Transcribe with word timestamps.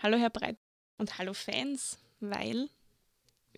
Hallo 0.00 0.16
Herr 0.16 0.30
Breit 0.30 0.56
und 0.98 1.18
hallo 1.18 1.34
Fans, 1.34 1.98
weil 2.20 2.70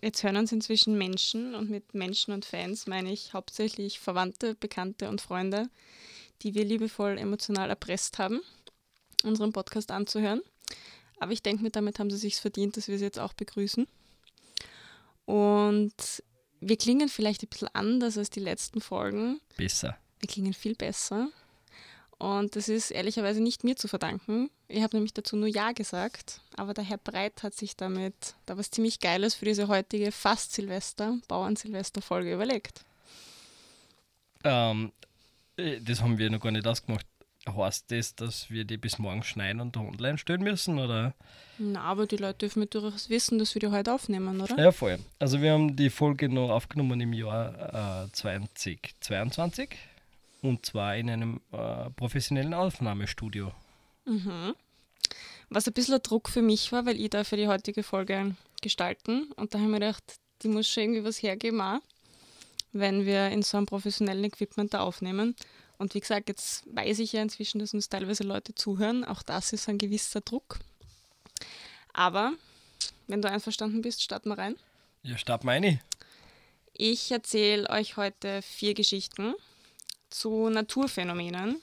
jetzt 0.01 0.23
hören 0.23 0.37
uns 0.37 0.51
inzwischen 0.51 0.97
Menschen 0.97 1.53
und 1.53 1.69
mit 1.69 1.93
Menschen 1.93 2.33
und 2.33 2.45
Fans 2.45 2.87
meine 2.87 3.11
ich 3.11 3.35
hauptsächlich 3.35 3.99
Verwandte, 3.99 4.55
Bekannte 4.55 5.07
und 5.09 5.21
Freunde, 5.21 5.69
die 6.41 6.55
wir 6.55 6.65
liebevoll 6.65 7.19
emotional 7.19 7.69
erpresst 7.69 8.17
haben, 8.17 8.41
unseren 9.23 9.53
Podcast 9.53 9.91
anzuhören. 9.91 10.41
Aber 11.19 11.31
ich 11.31 11.43
denke 11.43 11.61
mir, 11.61 11.69
damit 11.69 11.99
haben 11.99 12.09
sie 12.09 12.17
sich 12.17 12.37
verdient, 12.37 12.75
dass 12.75 12.87
wir 12.87 12.97
sie 12.97 13.05
jetzt 13.05 13.19
auch 13.19 13.33
begrüßen. 13.33 13.87
Und 15.25 16.23
wir 16.59 16.77
klingen 16.77 17.07
vielleicht 17.07 17.43
ein 17.43 17.49
bisschen 17.49 17.69
anders 17.73 18.17
als 18.17 18.31
die 18.31 18.39
letzten 18.39 18.81
Folgen. 18.81 19.39
Besser. 19.57 19.95
Wir 20.19 20.27
klingen 20.27 20.53
viel 20.53 20.73
besser. 20.73 21.29
Und 22.21 22.55
das 22.55 22.69
ist 22.69 22.91
ehrlicherweise 22.91 23.41
nicht 23.41 23.63
mir 23.63 23.75
zu 23.75 23.87
verdanken. 23.87 24.51
Ich 24.67 24.83
habe 24.83 24.95
nämlich 24.95 25.11
dazu 25.11 25.35
nur 25.35 25.47
Ja 25.47 25.71
gesagt, 25.71 26.39
aber 26.55 26.75
der 26.75 26.83
Herr 26.83 26.99
Breit 26.99 27.41
hat 27.41 27.55
sich 27.55 27.75
damit 27.75 28.13
da 28.45 28.59
was 28.59 28.69
ziemlich 28.69 28.99
Geiles 28.99 29.33
für 29.33 29.45
diese 29.45 29.67
heutige 29.67 30.11
Fast-Silvester, 30.11 31.17
Bauern-Silvester-Folge 31.27 32.31
überlegt. 32.31 32.85
Ähm, 34.43 34.91
äh, 35.57 35.79
das 35.81 36.03
haben 36.03 36.19
wir 36.19 36.29
noch 36.29 36.39
gar 36.39 36.51
nicht 36.51 36.67
ausgemacht. 36.67 37.07
Heißt 37.47 37.89
das, 37.89 38.13
dass 38.13 38.51
wir 38.51 38.65
die 38.65 38.77
bis 38.77 38.99
morgen 38.99 39.23
schneiden 39.23 39.59
und 39.59 39.75
online 39.75 40.19
stellen 40.19 40.43
müssen, 40.43 40.77
oder? 40.77 41.15
Na, 41.57 41.81
aber 41.81 42.05
die 42.05 42.17
Leute 42.17 42.37
dürfen 42.37 42.69
durchaus 42.69 43.09
wissen, 43.09 43.39
dass 43.39 43.55
wir 43.55 43.61
die 43.61 43.69
heute 43.69 43.95
aufnehmen, 43.95 44.39
oder? 44.39 44.59
Ja, 44.59 44.71
voll. 44.71 44.99
Also 45.17 45.41
wir 45.41 45.53
haben 45.53 45.75
die 45.75 45.89
Folge 45.89 46.29
noch 46.29 46.51
aufgenommen 46.51 47.01
im 47.01 47.13
Jahr 47.13 48.03
äh, 48.05 48.11
2022 48.11 49.69
und 50.41 50.65
zwar 50.65 50.95
in 50.95 51.09
einem 51.09 51.41
äh, 51.51 51.89
professionellen 51.91 52.53
Aufnahmestudio. 52.53 53.51
Mhm. 54.05 54.55
Was 55.49 55.67
ein 55.67 55.73
bisschen 55.73 55.95
ein 55.95 56.03
Druck 56.03 56.29
für 56.29 56.41
mich 56.41 56.71
war, 56.71 56.85
weil 56.85 56.99
ich 56.99 57.09
da 57.09 57.23
für 57.23 57.37
die 57.37 57.47
heutige 57.47 57.83
Folge 57.83 58.35
gestalten. 58.61 59.31
Und 59.35 59.53
da 59.53 59.59
habe 59.59 59.67
ich 59.67 59.71
mir 59.71 59.79
gedacht, 59.79 60.03
die 60.41 60.47
muss 60.47 60.67
schon 60.67 60.83
irgendwie 60.83 61.03
was 61.03 61.21
hergeben, 61.21 61.61
auch, 61.61 61.79
wenn 62.71 63.05
wir 63.05 63.29
in 63.29 63.43
so 63.43 63.57
einem 63.57 63.65
professionellen 63.65 64.23
Equipment 64.23 64.73
da 64.73 64.79
aufnehmen. 64.79 65.35
Und 65.77 65.93
wie 65.93 65.99
gesagt, 65.99 66.29
jetzt 66.29 66.63
weiß 66.73 66.99
ich 66.99 67.13
ja 67.13 67.21
inzwischen, 67.21 67.59
dass 67.59 67.73
uns 67.73 67.89
teilweise 67.89 68.23
Leute 68.23 68.55
zuhören. 68.55 69.03
Auch 69.03 69.23
das 69.23 69.51
ist 69.51 69.67
ein 69.67 69.77
gewisser 69.77 70.21
Druck. 70.21 70.59
Aber 71.93 72.33
wenn 73.07 73.21
du 73.21 73.29
einverstanden 73.29 73.81
bist, 73.81 74.01
starten 74.01 74.29
wir 74.29 74.37
rein. 74.37 74.55
Ja, 75.03 75.17
starten 75.17 75.47
wir 75.47 75.53
rein. 75.53 75.81
Ich 76.73 77.11
erzähle 77.11 77.69
euch 77.69 77.97
heute 77.97 78.41
vier 78.41 78.73
Geschichten 78.73 79.33
zu 80.11 80.49
Naturphänomenen, 80.49 81.61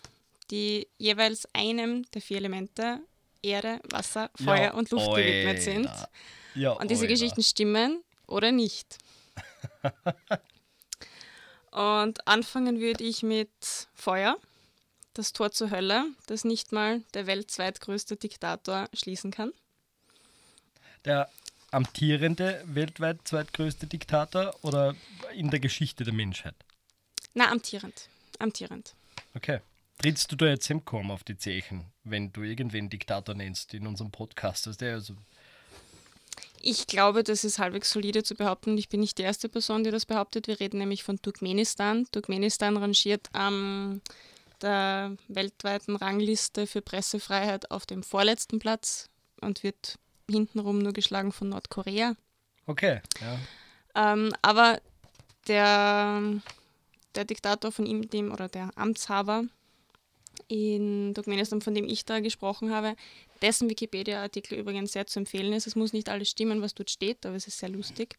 die 0.50 0.88
jeweils 0.98 1.48
einem 1.54 2.10
der 2.12 2.22
vier 2.22 2.38
Elemente 2.38 3.00
Erde, 3.42 3.80
Wasser, 3.90 4.30
Feuer 4.34 4.58
Ja, 4.58 4.74
und 4.74 4.90
Luft 4.90 5.14
gewidmet 5.14 5.62
sind. 5.62 5.88
Ja, 6.54 6.72
Und 6.72 6.90
diese 6.90 7.02
Alter. 7.02 7.14
Geschichten 7.14 7.42
stimmen 7.42 8.02
oder 8.26 8.50
nicht. 8.50 8.98
Und 11.70 12.26
anfangen 12.26 12.80
würde 12.80 13.04
ich 13.04 13.22
mit 13.22 13.50
Feuer, 13.94 14.36
das 15.14 15.32
Tor 15.32 15.52
zur 15.52 15.70
Hölle, 15.70 16.06
das 16.26 16.44
nicht 16.44 16.72
mal 16.72 17.02
der 17.14 17.26
weltzweitgrößte 17.26 18.16
Diktator 18.16 18.88
schließen 18.92 19.30
kann. 19.30 19.52
Der 21.04 21.28
amtierende 21.70 22.62
weltweit 22.66 23.18
zweitgrößte 23.24 23.86
Diktator 23.86 24.54
oder 24.62 24.96
in 25.34 25.50
der 25.50 25.60
Geschichte 25.60 26.02
der 26.04 26.14
Menschheit? 26.14 26.54
Na, 27.34 27.50
amtierend. 27.50 28.08
Amtierend. 28.38 28.94
Okay. 29.34 29.60
Trittst 30.00 30.30
du 30.30 30.36
da 30.36 30.46
jetzt 30.46 30.66
Semcom 30.66 31.10
auf 31.10 31.24
die 31.24 31.36
Zechen, 31.36 31.84
wenn 32.04 32.32
du 32.32 32.42
irgendwen 32.42 32.88
Diktator 32.88 33.34
nennst 33.34 33.74
in 33.74 33.86
unserem 33.86 34.12
Podcast? 34.12 34.68
Also 34.68 34.78
der, 34.78 34.94
also, 34.94 35.14
Ich 36.60 36.86
glaube, 36.86 37.24
das 37.24 37.42
ist 37.42 37.58
halbwegs 37.58 37.90
solide 37.90 38.22
zu 38.22 38.36
behaupten. 38.36 38.78
Ich 38.78 38.88
bin 38.88 39.00
nicht 39.00 39.18
die 39.18 39.22
erste 39.22 39.48
Person, 39.48 39.82
die 39.82 39.90
das 39.90 40.06
behauptet. 40.06 40.46
Wir 40.46 40.60
reden 40.60 40.78
nämlich 40.78 41.02
von 41.02 41.20
Turkmenistan. 41.20 42.06
Turkmenistan 42.12 42.76
rangiert 42.76 43.28
am 43.32 44.00
der 44.62 45.16
weltweiten 45.28 45.96
Rangliste 45.96 46.66
für 46.66 46.82
Pressefreiheit 46.82 47.70
auf 47.70 47.86
dem 47.86 48.02
vorletzten 48.02 48.58
Platz 48.58 49.08
und 49.40 49.62
wird 49.62 49.98
hintenrum 50.30 50.78
nur 50.78 50.92
geschlagen 50.92 51.32
von 51.32 51.48
Nordkorea. 51.48 52.14
okay, 52.66 53.00
ja. 53.20 54.12
Ähm, 54.12 54.32
aber 54.42 54.80
der, 55.46 56.22
der 57.18 57.24
Diktator 57.24 57.72
von 57.72 57.84
ihm, 57.84 58.08
dem 58.08 58.32
oder 58.32 58.48
der 58.48 58.70
Amtshaber 58.76 59.44
in 60.46 61.12
Turkmenistan, 61.14 61.60
von 61.60 61.74
dem 61.74 61.84
ich 61.84 62.04
da 62.04 62.20
gesprochen 62.20 62.72
habe, 62.72 62.94
dessen 63.42 63.68
Wikipedia-Artikel 63.68 64.56
übrigens 64.56 64.92
sehr 64.92 65.06
zu 65.08 65.18
empfehlen 65.18 65.52
ist. 65.52 65.66
Es 65.66 65.74
muss 65.74 65.92
nicht 65.92 66.08
alles 66.08 66.30
stimmen, 66.30 66.62
was 66.62 66.74
dort 66.74 66.90
steht, 66.90 67.26
aber 67.26 67.34
es 67.34 67.48
ist 67.48 67.58
sehr 67.58 67.70
lustig. 67.70 68.16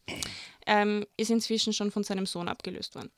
Ähm, 0.66 1.06
ist 1.16 1.30
inzwischen 1.30 1.72
schon 1.72 1.90
von 1.90 2.04
seinem 2.04 2.26
Sohn 2.26 2.48
abgelöst 2.48 2.94
worden. 2.94 3.10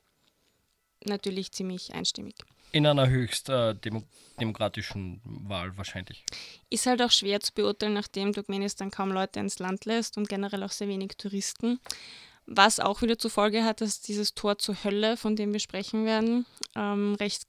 Natürlich 1.04 1.50
ziemlich 1.50 1.92
einstimmig. 1.94 2.37
In 2.71 2.87
einer 2.87 3.09
höchst 3.09 3.48
äh, 3.48 3.75
demo 3.75 4.04
demokratischen 4.41 5.21
Wahl 5.25 5.76
wahrscheinlich. 5.76 6.25
Ist 6.71 6.87
halt 6.87 7.03
auch 7.03 7.10
schwer 7.10 7.41
zu 7.41 7.53
beurteilen, 7.53 7.92
nachdem 7.92 8.32
Turkmenistan 8.32 8.91
kaum 8.91 9.10
Leute 9.10 9.41
ins 9.41 9.59
Land 9.59 9.84
lässt 9.84 10.16
und 10.16 10.28
generell 10.28 10.62
auch 10.62 10.71
sehr 10.71 10.88
wenig 10.88 11.16
Touristen. 11.19 11.81
Was 12.47 12.80
auch 12.80 13.03
wieder 13.03 13.19
zur 13.19 13.30
Folge 13.30 13.64
hat, 13.64 13.80
dass 13.80 14.00
dieses 14.00 14.34
Tor 14.34 14.58
zur 14.58 14.82
Hölle, 14.84 15.16
von 15.16 15.36
dem 15.36 15.53
wir 15.53 15.60
sprechen 15.60 16.04
werden, 16.04 16.44
ähm, 16.75 17.14
recht, 17.14 17.44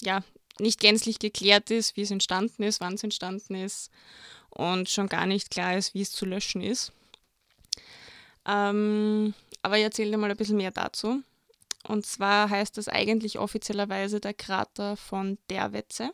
ja, 0.00 0.22
nicht 0.60 0.80
gänzlich 0.80 1.18
geklärt 1.18 1.70
ist, 1.70 1.96
wie 1.96 2.02
es 2.02 2.10
entstanden 2.10 2.62
ist, 2.62 2.80
wann 2.80 2.94
es 2.94 3.04
entstanden 3.04 3.54
ist 3.54 3.90
und 4.50 4.88
schon 4.88 5.08
gar 5.08 5.26
nicht 5.26 5.50
klar 5.50 5.76
ist, 5.76 5.94
wie 5.94 6.02
es 6.02 6.12
zu 6.12 6.26
löschen 6.26 6.62
ist. 6.62 6.92
Ähm, 8.46 9.34
aber 9.62 9.78
ich 9.78 9.84
erzähle 9.84 10.12
dir 10.12 10.18
mal 10.18 10.30
ein 10.30 10.36
bisschen 10.36 10.56
mehr 10.56 10.70
dazu. 10.70 11.22
Und 11.84 12.06
zwar 12.06 12.50
heißt 12.50 12.76
das 12.76 12.88
eigentlich 12.88 13.38
offiziellerweise 13.38 14.20
der 14.20 14.34
Krater 14.34 14.96
von 14.96 15.38
Derwetze. 15.50 16.10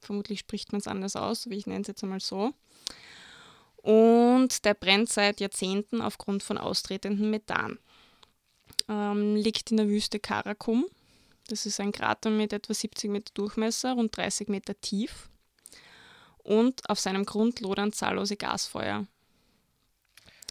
Vermutlich 0.00 0.40
spricht 0.40 0.72
man 0.72 0.80
es 0.80 0.88
anders 0.88 1.16
aus, 1.16 1.48
wie 1.48 1.56
ich 1.56 1.66
nenne 1.66 1.82
es 1.82 1.88
jetzt 1.88 2.02
einmal 2.02 2.20
so. 2.20 2.52
Und 3.84 4.64
der 4.64 4.72
brennt 4.72 5.10
seit 5.10 5.40
Jahrzehnten 5.40 6.00
aufgrund 6.00 6.42
von 6.42 6.56
austretendem 6.56 7.28
Methan. 7.28 7.78
Ähm, 8.88 9.36
liegt 9.36 9.70
in 9.70 9.76
der 9.76 9.88
Wüste 9.88 10.18
Karakum. 10.18 10.86
Das 11.48 11.66
ist 11.66 11.80
ein 11.80 11.92
Krater 11.92 12.30
mit 12.30 12.54
etwa 12.54 12.72
70 12.72 13.10
Meter 13.10 13.30
Durchmesser, 13.34 13.92
rund 13.92 14.16
30 14.16 14.48
Meter 14.48 14.80
tief. 14.80 15.28
Und 16.38 16.88
auf 16.88 16.98
seinem 16.98 17.26
Grund 17.26 17.60
lodern 17.60 17.92
zahllose 17.92 18.38
Gasfeuer. 18.38 19.06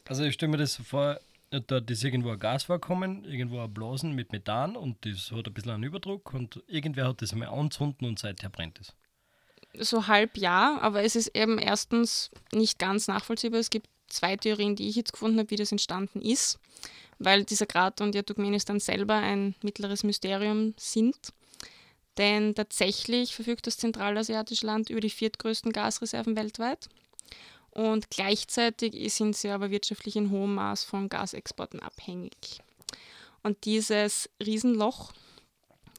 Also 0.05 0.23
ich 0.25 0.35
stelle 0.35 0.51
mir 0.51 0.57
das 0.59 0.75
so 0.75 0.83
vor, 0.83 1.19
dort 1.49 1.89
ist 1.89 2.03
irgendwo 2.03 2.29
ein 2.29 2.39
Gas 2.39 2.66
vorkommen, 2.66 3.25
irgendwo 3.25 3.61
ein 3.61 3.73
Blasen 3.73 4.13
mit 4.13 4.31
Methan 4.31 4.75
und 4.75 5.03
das 5.07 5.31
hat 5.31 5.47
ein 5.47 5.53
bisschen 5.55 5.72
einen 5.72 5.83
Überdruck 5.83 6.35
und 6.35 6.61
irgendwer 6.67 7.07
hat 7.07 7.23
das 7.23 7.33
einmal 7.33 7.49
anzünden 7.49 8.07
und 8.07 8.19
seither 8.19 8.51
brennt 8.51 8.79
es. 8.79 8.93
So 9.79 10.07
halb 10.07 10.38
ja, 10.38 10.78
aber 10.81 11.03
es 11.03 11.16
ist 11.16 11.35
eben 11.35 11.57
erstens 11.57 12.31
nicht 12.51 12.79
ganz 12.79 13.07
nachvollziehbar. 13.07 13.59
Es 13.59 13.69
gibt 13.69 13.88
zwei 14.07 14.38
Theorien, 14.38 14.75
die 14.75 14.88
ich 14.88 14.95
jetzt 14.95 15.13
gefunden 15.13 15.39
habe, 15.39 15.50
wie 15.50 15.56
das 15.56 15.72
entstanden 15.72 16.22
ist, 16.22 16.59
weil 17.19 17.44
dieser 17.44 17.66
Krater 17.66 18.03
und 18.03 18.16
ja 18.16 18.22
Turkmenistan 18.22 18.79
selber 18.79 19.16
ein 19.16 19.56
mittleres 19.63 20.03
Mysterium 20.03 20.73
sind. 20.78 21.17
Denn 22.17 22.53
tatsächlich 22.53 23.34
verfügt 23.34 23.66
das 23.66 23.78
zentralasiatische 23.78 24.67
Land 24.67 24.89
über 24.89 25.01
die 25.01 25.09
viertgrößten 25.09 25.72
Gasreserven 25.72 26.35
weltweit. 26.35 26.88
Und 27.72 28.11
gleichzeitig 28.11 29.11
sind 29.13 29.35
sie 29.35 29.50
aber 29.50 29.72
wirtschaftlich 29.72 30.16
in 30.16 30.29
hohem 30.29 30.53
Maß 30.53 30.84
von 30.84 31.09
Gasexporten 31.09 31.79
abhängig. 31.79 32.59
Und 33.41 33.66
dieses 33.66 34.29
Riesenloch, 34.44 35.11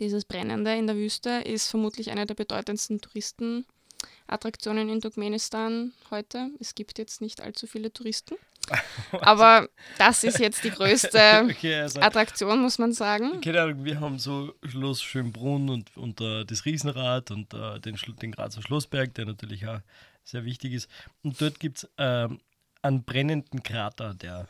dieses 0.00 0.24
Brennende 0.24 0.74
in 0.74 0.86
der 0.86 0.96
Wüste, 0.96 1.30
ist 1.44 1.68
vermutlich 1.68 2.10
eine 2.10 2.26
der 2.26 2.34
bedeutendsten 2.34 3.00
Touristenattraktionen 3.00 4.88
in 4.88 5.00
Turkmenistan 5.00 5.92
heute. 6.10 6.50
Es 6.60 6.74
gibt 6.74 6.98
jetzt 6.98 7.20
nicht 7.20 7.40
allzu 7.40 7.66
viele 7.66 7.92
Touristen. 7.92 8.36
Aber 9.20 9.68
das 9.98 10.24
ist 10.24 10.38
jetzt 10.38 10.64
die 10.64 10.70
größte 10.70 11.18
Okay, 11.50 11.80
also, 11.80 12.00
Attraktion, 12.00 12.60
muss 12.60 12.78
man 12.78 12.92
sagen. 12.92 13.40
keine 13.40 13.60
Ahnung, 13.62 13.84
wir 13.84 14.00
haben 14.00 14.18
so 14.18 14.54
Schloss 14.64 15.02
Schönbrunn 15.02 15.68
und, 15.68 15.94
und 15.96 16.20
äh, 16.20 16.44
das 16.44 16.64
Riesenrad 16.64 17.30
und 17.30 17.52
äh, 17.52 17.78
den, 17.80 17.96
den 18.20 18.32
Grazer 18.32 18.62
Schlossberg, 18.62 19.14
der 19.14 19.26
natürlich 19.26 19.66
auch 19.66 19.80
sehr 20.24 20.44
wichtig 20.44 20.72
ist. 20.72 20.88
Und 21.22 21.40
dort 21.40 21.60
gibt 21.60 21.78
es 21.78 21.90
ähm, 21.98 22.40
einen 22.82 23.04
brennenden 23.04 23.62
Krater, 23.62 24.14
der. 24.14 24.48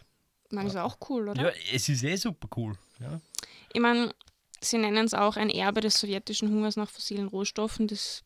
Man 0.50 0.66
ist 0.66 0.76
auch 0.76 0.98
cool, 1.08 1.30
oder? 1.30 1.42
Ja, 1.42 1.52
es 1.72 1.88
ist 1.88 2.04
eh 2.04 2.14
super 2.16 2.48
cool. 2.56 2.78
Ja. 3.00 3.20
Ich 3.72 3.80
meine, 3.80 4.14
sie 4.64 4.78
nennen 4.78 5.04
es 5.06 5.14
auch 5.14 5.36
ein 5.36 5.50
Erbe 5.50 5.80
des 5.80 5.98
sowjetischen 5.98 6.50
Hungers 6.50 6.76
nach 6.76 6.90
fossilen 6.90 7.28
Rohstoffen. 7.28 7.86
Das 7.86 8.22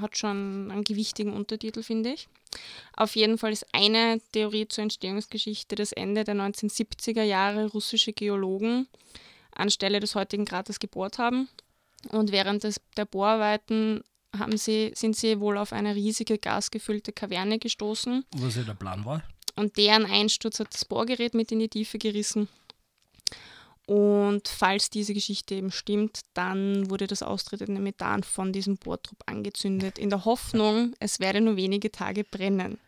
hat 0.00 0.16
schon 0.16 0.70
einen 0.70 0.84
gewichtigen 0.84 1.32
Untertitel, 1.32 1.82
finde 1.82 2.12
ich. 2.14 2.28
Auf 2.96 3.16
jeden 3.16 3.36
Fall 3.36 3.52
ist 3.52 3.66
eine 3.72 4.20
Theorie 4.32 4.68
zur 4.68 4.82
Entstehungsgeschichte 4.82 5.74
das 5.74 5.92
Ende 5.92 6.24
der 6.24 6.36
1970er 6.36 7.22
Jahre 7.22 7.66
russische 7.66 8.12
Geologen 8.12 8.86
anstelle 9.52 10.00
des 10.00 10.14
heutigen 10.14 10.44
Kraters 10.44 10.80
gebohrt 10.80 11.18
haben 11.18 11.48
und 12.10 12.32
während 12.32 12.64
des, 12.64 12.80
der 12.96 13.04
Bohrarbeiten 13.04 14.02
haben 14.36 14.56
sie, 14.56 14.92
sind 14.94 15.16
sie 15.16 15.38
wohl 15.38 15.56
auf 15.58 15.72
eine 15.72 15.94
riesige 15.94 16.38
gasgefüllte 16.38 17.12
Kaverne 17.12 17.58
gestoßen 17.58 18.24
Was 18.36 18.56
ja 18.56 18.62
der 18.62 18.74
Plan 18.74 19.04
war. 19.04 19.22
und 19.56 19.76
deren 19.76 20.06
Einsturz 20.06 20.58
hat 20.60 20.72
das 20.74 20.84
Bohrgerät 20.84 21.34
mit 21.34 21.52
in 21.52 21.60
die 21.60 21.68
Tiefe 21.68 21.98
gerissen. 21.98 22.48
Und 23.86 24.48
falls 24.48 24.88
diese 24.88 25.12
Geschichte 25.12 25.54
eben 25.54 25.70
stimmt, 25.70 26.20
dann 26.32 26.88
wurde 26.88 27.06
das 27.06 27.22
austretende 27.22 27.80
Methan 27.80 28.22
von 28.22 28.52
diesem 28.52 28.76
Bohrtrupp 28.78 29.22
angezündet, 29.26 29.98
in 29.98 30.08
der 30.08 30.24
Hoffnung, 30.24 30.94
es 31.00 31.20
werde 31.20 31.40
nur 31.40 31.56
wenige 31.56 31.92
Tage 31.92 32.24
brennen. 32.24 32.78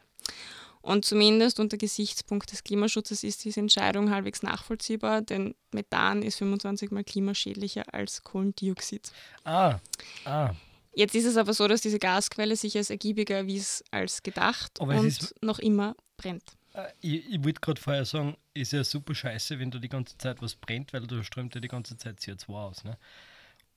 Und 0.81 1.05
zumindest 1.05 1.59
unter 1.59 1.77
Gesichtspunkt 1.77 2.53
des 2.53 2.63
Klimaschutzes 2.63 3.25
ist 3.25 3.45
diese 3.45 3.59
Entscheidung 3.59 4.11
halbwegs 4.11 4.43
nachvollziehbar, 4.43 5.21
denn 5.21 5.55
Methan 5.73 6.23
ist 6.23 6.39
25 6.39 6.93
mal 6.93 7.03
klimaschädlicher 7.03 7.93
als 7.93 8.23
Kohlendioxid. 8.23 9.11
Ah, 9.45 9.81
ah. 10.25 10.51
Jetzt 10.95 11.15
ist 11.15 11.27
es 11.27 11.37
aber 11.37 11.53
so, 11.53 11.69
dass 11.69 11.83
diese 11.83 11.99
Gasquelle 11.99 12.57
sich 12.57 12.77
als 12.77 12.89
ergiebiger 12.89 13.37
erwies 13.37 13.85
als 13.91 14.23
gedacht 14.23 14.81
Aber 14.81 14.99
und 14.99 15.35
noch 15.43 15.59
immer 15.59 15.95
brennt. 16.17 16.56
Äh, 16.77 16.93
Ich, 17.01 17.27
ich 17.31 17.45
wollte 17.45 17.61
gerade 17.61 17.81
vorher 17.81 18.05
sagen, 18.05 18.37
ist 18.55 18.73
ja 18.73 18.85
super 18.85 19.15
scheiße, 19.15 19.59
wenn 19.59 19.71
da 19.71 19.79
die 19.79 19.89
ganze 19.89 20.17
Zeit 20.19 20.41
was 20.43 20.55
brennt, 20.55 20.93
weil 20.93 21.07
da 21.07 21.23
strömt 21.23 21.55
ja 21.55 21.61
die 21.61 21.69
ganze 21.69 21.97
Zeit 21.97 22.21
CO2 22.21 22.53
aus. 22.53 22.85
Ne? 22.85 22.97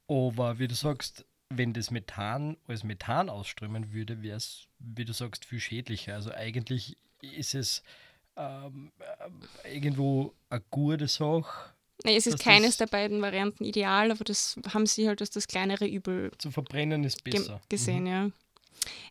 Aber 0.08 0.60
wie 0.60 0.68
du 0.68 0.76
sagst, 0.76 1.26
wenn 1.50 1.74
das 1.74 1.92
Methan 1.92 2.58
als 2.68 2.84
Methan 2.84 3.30
ausströmen 3.30 3.92
würde, 3.92 4.22
wäre 4.22 4.38
es, 4.38 4.68
wie 4.80 5.06
du 5.06 5.14
sagst, 5.14 5.46
viel 5.46 5.60
schädlicher. 5.60 6.14
Also 6.14 6.32
eigentlich 6.32 6.98
ist 7.22 7.56
es 7.56 7.84
ähm, 8.36 8.92
äh, 9.64 9.76
irgendwo 9.76 10.34
eine 10.50 10.62
gute 10.70 11.08
Sache 11.08 11.74
Nee, 12.06 12.16
es 12.16 12.28
ist 12.28 12.40
keines 12.40 12.78
der 12.78 12.88
beiden 12.88 13.22
Varianten 13.22 13.66
ideal, 13.66 14.12
aber 14.12 14.24
das 14.24 14.58
haben 14.74 14.86
sie 14.86 15.08
halt 15.08 15.20
als 15.22 15.32
das 15.32 15.48
kleinere 15.48 15.86
Übel 15.86 16.32
zu 16.38 16.50
verbrennen, 16.50 17.04
ist 17.04 17.24
besser. 17.24 17.62
gesehen, 17.68 18.08
ja. 18.08 18.30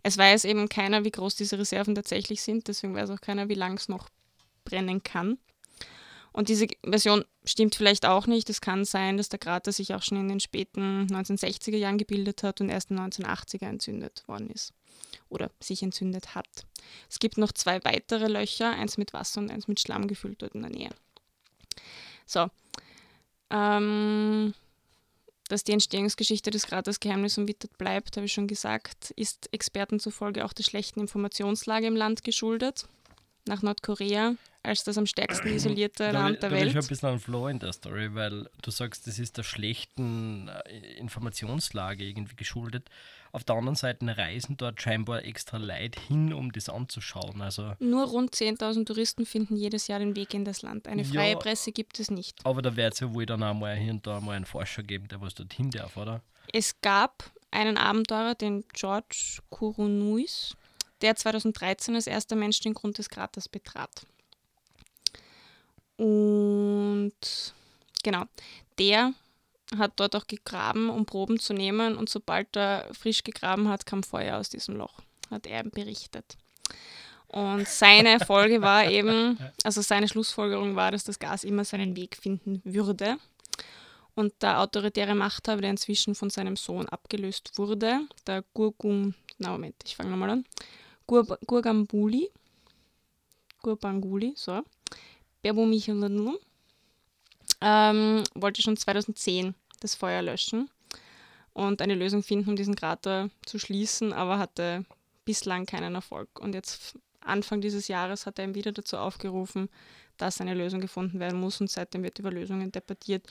Es 0.02 0.16
weiß 0.16 0.44
eben 0.44 0.68
keiner, 0.68 1.04
wie 1.04 1.10
groß 1.10 1.36
diese 1.36 1.58
Reserven 1.58 1.94
tatsächlich 1.94 2.42
sind, 2.42 2.68
deswegen 2.68 2.94
weiß 2.94 3.10
auch 3.10 3.20
keiner, 3.20 3.48
wie 3.48 3.54
lang 3.54 3.76
es 3.76 3.88
noch 3.88 4.08
brennen 4.64 5.02
kann. 5.02 5.38
Und 6.32 6.48
diese 6.48 6.68
Version 6.84 7.24
stimmt 7.44 7.74
vielleicht 7.74 8.06
auch 8.06 8.26
nicht. 8.26 8.48
Es 8.50 8.60
kann 8.60 8.84
sein, 8.84 9.16
dass 9.16 9.28
der 9.28 9.38
Krater 9.38 9.72
sich 9.72 9.94
auch 9.94 10.02
schon 10.02 10.18
in 10.18 10.28
den 10.28 10.40
späten 10.40 11.06
1960er 11.10 11.76
Jahren 11.76 11.98
gebildet 11.98 12.42
hat 12.42 12.60
und 12.60 12.68
erst 12.68 12.90
in 12.90 12.96
den 12.96 13.10
1980er 13.10 13.66
entzündet 13.66 14.22
worden 14.28 14.50
ist. 14.50 14.72
Oder 15.30 15.50
sich 15.60 15.82
entzündet 15.82 16.34
hat. 16.34 16.46
Es 17.10 17.18
gibt 17.18 17.38
noch 17.38 17.52
zwei 17.52 17.82
weitere 17.84 18.28
Löcher, 18.28 18.70
eins 18.70 18.98
mit 18.98 19.12
Wasser 19.12 19.40
und 19.40 19.50
eins 19.50 19.68
mit 19.68 19.80
Schlamm 19.80 20.06
gefüllt 20.06 20.42
dort 20.42 20.54
in 20.54 20.62
der 20.62 20.70
Nähe. 20.70 20.90
So. 22.26 22.46
Ähm, 23.50 24.54
dass 25.48 25.64
die 25.64 25.72
Entstehungsgeschichte 25.72 26.50
des 26.50 26.66
Kraters 26.66 27.00
Geheimnis 27.00 27.38
umwittert 27.38 27.76
bleibt, 27.78 28.16
habe 28.16 28.26
ich 28.26 28.32
schon 28.32 28.46
gesagt, 28.46 29.10
ist 29.16 29.48
Experten 29.52 29.98
zufolge 29.98 30.44
auch 30.44 30.52
der 30.52 30.62
schlechten 30.64 31.00
Informationslage 31.00 31.86
im 31.86 31.96
Land 31.96 32.22
geschuldet. 32.22 32.86
Nach 33.46 33.62
Nordkorea 33.62 34.34
als 34.62 34.84
das 34.84 34.98
am 34.98 35.06
stärksten 35.06 35.48
isolierte 35.48 36.04
Da, 36.04 36.10
Land 36.10 36.42
der 36.42 36.50
da 36.50 36.56
ich 36.56 36.62
Welt. 36.62 36.72
schon 36.72 36.82
ein 36.82 36.88
bisschen 36.88 37.08
ein 37.08 37.20
Flow 37.20 37.48
in 37.48 37.58
der 37.58 37.72
Story, 37.72 38.14
weil 38.14 38.48
du 38.62 38.70
sagst, 38.70 39.06
das 39.06 39.18
ist 39.18 39.36
der 39.36 39.42
schlechten 39.42 40.48
äh, 40.48 40.98
Informationslage 40.98 42.04
irgendwie 42.04 42.36
geschuldet. 42.36 42.88
Auf 43.32 43.44
der 43.44 43.56
anderen 43.56 43.74
Seite 43.76 44.06
reisen 44.16 44.56
dort 44.56 44.80
scheinbar 44.80 45.24
extra 45.24 45.56
Leute 45.58 46.00
hin, 46.08 46.32
um 46.32 46.50
das 46.52 46.68
anzuschauen. 46.68 47.40
Also, 47.42 47.72
Nur 47.78 48.06
rund 48.06 48.34
10.000 48.34 48.86
Touristen 48.86 49.26
finden 49.26 49.56
jedes 49.56 49.86
Jahr 49.86 49.98
den 49.98 50.16
Weg 50.16 50.32
in 50.34 50.44
das 50.44 50.62
Land. 50.62 50.88
Eine 50.88 51.04
freie 51.04 51.32
Ja. 51.32 51.38
Presse 51.38 51.72
gibt 51.72 52.00
es 52.00 52.10
nicht. 52.10 52.44
aber 52.44 52.62
da 52.62 52.74
wird 52.76 52.94
es 52.94 53.00
ja 53.00 53.12
wohl 53.12 53.26
dann 53.26 53.42
auch 53.42 53.54
mal 53.54 53.76
hier 53.76 53.92
und 53.92 54.06
da 54.06 54.20
mal 54.20 54.36
einen 54.36 54.44
Forscher 54.46 54.82
geben, 54.82 55.08
der 55.08 55.20
was 55.20 55.34
dorthin 55.34 55.70
darf, 55.70 55.96
oder? 55.96 56.22
Es 56.52 56.80
gab 56.80 57.30
einen 57.50 57.76
Abenteurer, 57.76 58.34
den 58.34 58.64
George 58.72 59.38
Kourounuis, 59.50 60.56
der 61.02 61.16
2013 61.16 61.94
als 61.94 62.06
erster 62.06 62.36
Mensch 62.36 62.60
den 62.60 62.74
Grund 62.74 62.98
des 62.98 63.08
Kraters 63.10 63.48
betrat. 63.48 64.06
Und 65.96 67.12
genau, 68.02 68.24
der 68.78 69.12
hat 69.76 69.92
dort 69.96 70.16
auch 70.16 70.26
gegraben, 70.26 70.88
um 70.88 71.04
Proben 71.04 71.38
zu 71.38 71.52
nehmen 71.52 71.96
und 71.96 72.08
sobald 72.08 72.56
er 72.56 72.88
frisch 72.92 73.22
gegraben 73.22 73.68
hat, 73.68 73.86
kam 73.86 74.02
Feuer 74.02 74.38
aus 74.38 74.48
diesem 74.48 74.76
Loch, 74.76 75.00
hat 75.30 75.46
er 75.46 75.64
berichtet. 75.64 76.36
Und 77.26 77.68
seine 77.68 78.20
Folge 78.26 78.62
war 78.62 78.90
eben, 78.90 79.38
also 79.62 79.82
seine 79.82 80.08
Schlussfolgerung 80.08 80.76
war, 80.76 80.90
dass 80.90 81.04
das 81.04 81.18
Gas 81.18 81.44
immer 81.44 81.64
seinen 81.64 81.96
Weg 81.96 82.16
finden 82.16 82.62
würde. 82.64 83.18
Und 84.14 84.32
der 84.42 84.60
autoritäre 84.60 85.14
Machthaber, 85.14 85.60
der 85.60 85.70
inzwischen 85.70 86.14
von 86.14 86.30
seinem 86.30 86.56
Sohn 86.56 86.88
abgelöst 86.88 87.52
wurde, 87.56 88.00
der 88.26 88.42
Gurgun, 88.54 89.14
na 89.38 89.50
Moment, 89.50 89.76
ich 89.84 89.94
fange 89.94 90.10
nochmal 90.10 90.30
an, 90.30 90.44
Gur, 91.06 91.24
Gurgambuli, 91.46 92.30
Gurbanguli, 93.62 94.32
so, 94.34 94.62
Berbumichelanu, 95.42 96.38
ähm, 97.60 98.24
wollte 98.34 98.62
schon 98.62 98.76
2010 98.76 99.54
das 99.80 99.94
Feuer 99.94 100.22
löschen 100.22 100.70
und 101.52 101.82
eine 101.82 101.94
Lösung 101.94 102.22
finden, 102.22 102.50
um 102.50 102.56
diesen 102.56 102.76
Krater 102.76 103.30
zu 103.44 103.58
schließen, 103.58 104.12
aber 104.12 104.38
hatte 104.38 104.84
bislang 105.24 105.66
keinen 105.66 105.94
Erfolg. 105.94 106.40
Und 106.40 106.54
jetzt 106.54 106.96
Anfang 107.20 107.60
dieses 107.60 107.88
Jahres 107.88 108.26
hat 108.26 108.38
er 108.38 108.44
ihn 108.44 108.54
wieder 108.54 108.72
dazu 108.72 108.96
aufgerufen, 108.96 109.68
dass 110.16 110.40
eine 110.40 110.54
Lösung 110.54 110.80
gefunden 110.80 111.20
werden 111.20 111.38
muss 111.38 111.60
und 111.60 111.70
seitdem 111.70 112.02
wird 112.02 112.18
über 112.18 112.30
Lösungen 112.30 112.72
debattiert. 112.72 113.26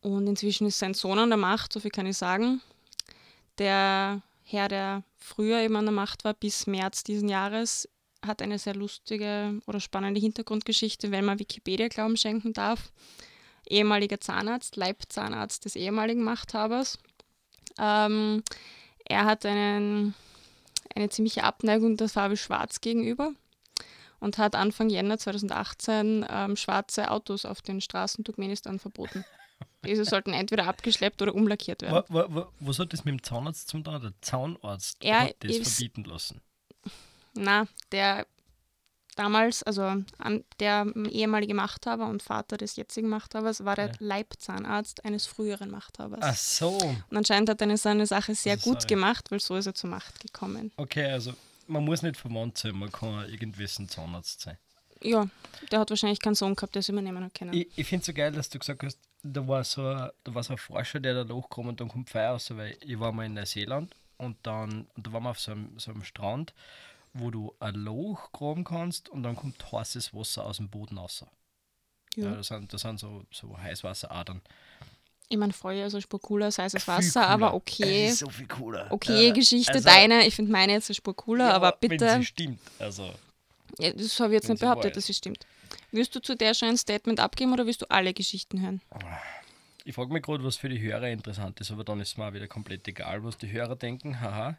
Und 0.00 0.26
inzwischen 0.26 0.66
ist 0.66 0.78
sein 0.78 0.94
Sohn 0.94 1.18
an 1.18 1.30
der 1.30 1.38
Macht, 1.38 1.72
so 1.72 1.80
viel 1.80 1.90
kann 1.90 2.06
ich 2.06 2.16
sagen. 2.16 2.60
Der 3.58 4.22
Herr, 4.42 4.68
der 4.68 5.02
früher 5.18 5.60
eben 5.60 5.76
an 5.76 5.86
der 5.86 5.94
Macht 5.94 6.24
war, 6.24 6.34
bis 6.34 6.66
März 6.66 7.04
diesen 7.04 7.28
Jahres, 7.28 7.88
hat 8.26 8.42
eine 8.42 8.58
sehr 8.58 8.74
lustige 8.74 9.60
oder 9.66 9.80
spannende 9.80 10.20
Hintergrundgeschichte, 10.20 11.10
wenn 11.10 11.24
man 11.24 11.38
Wikipedia 11.38 11.88
Glauben 11.88 12.16
schenken 12.16 12.52
darf. 12.52 12.92
Ehemaliger 13.68 14.20
Zahnarzt, 14.20 14.76
Leibzahnarzt 14.76 15.64
des 15.64 15.76
ehemaligen 15.76 16.22
Machthabers. 16.24 16.98
Ähm, 17.78 18.42
er 19.08 19.24
hat 19.24 19.46
einen, 19.46 20.14
eine 20.94 21.08
ziemliche 21.08 21.44
Abneigung 21.44 21.96
der 21.96 22.08
Farbe 22.08 22.36
Schwarz 22.36 22.80
gegenüber 22.80 23.32
und 24.18 24.38
hat 24.38 24.54
Anfang 24.54 24.90
Jänner 24.90 25.18
2018 25.18 26.26
ähm, 26.28 26.56
schwarze 26.56 27.10
Autos 27.10 27.44
auf 27.44 27.62
den 27.62 27.80
Straßen 27.80 28.24
Turkmenistan 28.24 28.78
verboten. 28.78 29.24
Diese 29.86 30.04
sollten 30.04 30.34
entweder 30.34 30.66
abgeschleppt 30.66 31.22
oder 31.22 31.34
umlackiert 31.34 31.80
werden. 31.82 32.04
Wa- 32.08 32.26
wa- 32.28 32.48
Was 32.60 32.78
hat 32.78 32.92
das 32.92 33.04
mit 33.06 33.12
dem 33.12 33.22
Zahnarzt 33.22 33.68
zum 33.68 33.82
tun? 33.82 34.00
Der 34.02 34.12
Zahnarzt 34.20 34.98
Er 35.02 35.20
hat 35.20 35.36
das 35.40 35.56
ist- 35.56 35.76
verbieten 35.76 36.04
lassen. 36.04 36.42
Na, 37.40 37.66
der 37.92 38.26
damals, 39.16 39.62
also 39.62 39.82
an, 40.18 40.44
der 40.60 40.86
ehemalige 41.10 41.54
Machthaber 41.54 42.06
und 42.06 42.22
Vater 42.22 42.56
des 42.56 42.76
jetzigen 42.76 43.08
Machthabers 43.08 43.64
war 43.64 43.76
der 43.76 43.86
Ja. 43.88 43.92
Leibzahnarzt 43.98 45.04
eines 45.04 45.26
früheren 45.26 45.70
Machthabers. 45.70 46.20
Ach 46.22 46.36
so. 46.36 46.78
Und 46.78 47.16
anscheinend 47.16 47.48
hat 47.50 47.60
er 47.60 47.76
seine 47.76 48.06
Sache 48.06 48.34
sehr 48.34 48.54
ist 48.54 48.62
gut 48.64 48.82
sorry. 48.82 48.94
gemacht, 48.94 49.30
weil 49.30 49.40
so 49.40 49.56
ist 49.56 49.66
er 49.66 49.74
zur 49.74 49.90
Macht 49.90 50.20
gekommen. 50.20 50.70
Okay, 50.76 51.10
also 51.10 51.32
man 51.66 51.84
muss 51.84 52.02
nicht 52.02 52.16
verwandt 52.16 52.58
sein, 52.58 52.74
man 52.76 52.90
kann 52.92 53.28
irgendwessen 53.28 53.88
Zahnarzt 53.88 54.40
sein. 54.42 54.56
Ja, 55.02 55.26
der 55.70 55.80
hat 55.80 55.90
wahrscheinlich 55.90 56.20
keinen 56.20 56.34
Sohn 56.34 56.54
gehabt, 56.54 56.74
der 56.74 56.80
es 56.80 56.88
übernehmen 56.88 57.24
hat 57.24 57.34
können. 57.34 57.54
Ich, 57.54 57.68
ich 57.76 57.86
finde 57.86 58.00
es 58.02 58.06
so 58.06 58.12
geil, 58.12 58.32
dass 58.32 58.50
du 58.50 58.58
gesagt 58.58 58.82
hast, 58.82 58.98
da 59.22 59.46
war 59.46 59.64
so 59.64 59.86
ein, 59.86 60.10
da 60.24 60.34
war 60.34 60.42
so 60.42 60.52
ein 60.52 60.58
Forscher, 60.58 61.00
der 61.00 61.24
da 61.24 61.34
hochkommt 61.34 61.68
und 61.68 61.80
dann 61.80 61.88
kommt 61.88 62.10
Feuer 62.10 62.30
raus, 62.32 62.50
weil 62.54 62.76
ich 62.80 62.98
war 63.00 63.10
mal 63.12 63.24
in 63.26 63.34
Neuseeland 63.34 63.94
und 64.18 64.36
dann 64.42 64.86
und 64.94 65.06
da 65.06 65.12
waren 65.12 65.22
wir 65.22 65.30
auf 65.30 65.40
so 65.40 65.52
einem, 65.52 65.78
so 65.78 65.90
einem 65.90 66.04
Strand, 66.04 66.52
wo 67.12 67.30
du 67.30 67.54
ein 67.60 67.74
Loch 67.74 68.32
graben 68.32 68.64
kannst 68.64 69.08
und 69.08 69.22
dann 69.22 69.36
kommt 69.36 69.72
heißes 69.72 70.14
Wasser 70.14 70.44
aus 70.46 70.58
dem 70.58 70.68
Boden 70.68 70.98
raus. 70.98 71.24
Ja. 72.16 72.24
ja. 72.24 72.34
das 72.36 72.48
sind, 72.48 72.72
das 72.72 72.82
sind 72.82 73.00
so, 73.00 73.24
so 73.30 73.56
Heißwasseradern. 73.58 74.40
Ich 75.28 75.38
meine, 75.38 75.52
Feuer 75.52 75.86
ist 75.86 75.94
ein 75.94 76.00
Spur 76.00 76.20
cooler 76.20 76.46
als 76.46 76.58
heißes 76.58 76.82
Viel 76.82 76.94
Wasser, 76.94 77.28
aber 77.28 77.54
okay. 77.54 78.08
Es 78.08 78.18
so 78.18 78.28
viel 78.28 78.48
cooler. 78.48 78.88
Okay, 78.90 79.28
Äh, 79.28 79.32
Geschichte, 79.32 79.74
also, 79.74 79.88
deine. 79.88 80.26
Ich 80.26 80.34
finde 80.34 80.50
meine 80.50 80.72
jetzt 80.72 80.90
eine 80.90 80.96
Spur 80.96 81.14
cooler, 81.14 81.48
ja, 81.48 81.54
aber 81.54 81.76
Wenn 81.80 81.90
bitte. 81.90 82.16
sie 82.16 82.24
stimmt. 82.24 82.60
Also, 82.80 83.14
Ja, 83.78 83.92
das 83.92 84.18
habe 84.18 84.30
ich 84.30 84.38
jetzt 84.38 84.48
wenn 84.48 84.54
nicht 84.54 84.60
behauptet, 84.60 84.96
dass 84.96 85.06
sie 85.06 85.14
stimmt. 85.14 85.46
Willst 85.92 86.14
du 86.16 86.20
zu 86.20 86.34
der 86.34 86.54
schon 86.54 86.70
ein 86.70 86.76
Statement 86.76 87.20
abgeben 87.20 87.52
oder 87.52 87.64
willst 87.64 87.82
du 87.82 87.90
alle 87.90 88.12
Geschichten 88.12 88.60
hören? 88.60 88.80
ich 89.84 89.94
frage 89.94 90.12
mich 90.12 90.22
gerade, 90.22 90.44
was 90.44 90.56
für 90.56 90.68
die 90.68 90.80
Hörer 90.80 91.08
interessant 91.08 91.60
ist, 91.60 91.70
aber 91.70 91.84
dann 91.84 92.00
ist 92.00 92.08
es 92.08 92.16
mir 92.16 92.26
auch 92.26 92.32
wieder 92.32 92.48
komplett 92.48 92.86
egal, 92.88 93.22
was 93.24 93.38
die 93.38 93.50
Hörer 93.50 93.76
denken. 93.76 94.20
Haha. 94.20 94.56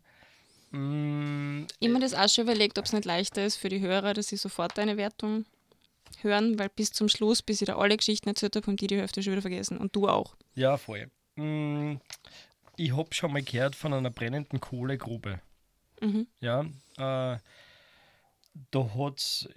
Mm, 0.71 1.65
Ich 1.79 1.87
habe 1.87 1.93
mir 1.93 1.99
das 1.99 2.13
auch 2.13 2.29
schon 2.29 2.45
überlegt, 2.45 2.77
ob 2.79 2.85
es 2.85 2.93
nicht 2.93 3.05
leichter 3.05 3.45
ist 3.45 3.57
für 3.57 3.69
die 3.69 3.81
Hörer, 3.81 4.13
dass 4.13 4.27
sie 4.27 4.37
sofort 4.37 4.77
eine 4.79 4.97
Wertung 4.97 5.45
hören, 6.21 6.59
weil 6.59 6.69
bis 6.69 6.91
zum 6.91 7.09
Schluss, 7.09 7.41
bis 7.41 7.61
ich 7.61 7.67
da 7.67 7.77
alle 7.77 7.97
Geschichten 7.97 8.29
erzählt 8.29 8.55
habe, 8.55 8.67
haben 8.67 8.77
die 8.77 8.87
die 8.87 8.97
Hälfte 8.97 9.21
schon 9.23 9.33
wieder 9.33 9.41
vergessen. 9.41 9.77
Und 9.77 9.95
du 9.95 10.07
auch. 10.07 10.35
Ja, 10.55 10.77
voll. 10.77 11.09
Mm, 11.35 11.95
ich 12.77 12.95
habe 12.95 13.13
schon 13.13 13.33
mal 13.33 13.41
gehört 13.43 13.75
von 13.75 13.93
einer 13.93 14.09
brennenden 14.11 14.59
Kohlegrube. 14.59 15.41
Mhm. 16.01 16.27
Ja, 16.39 16.61
äh, 16.97 17.37
da 18.71 18.89
hat 18.95 19.17
es 19.19 19.49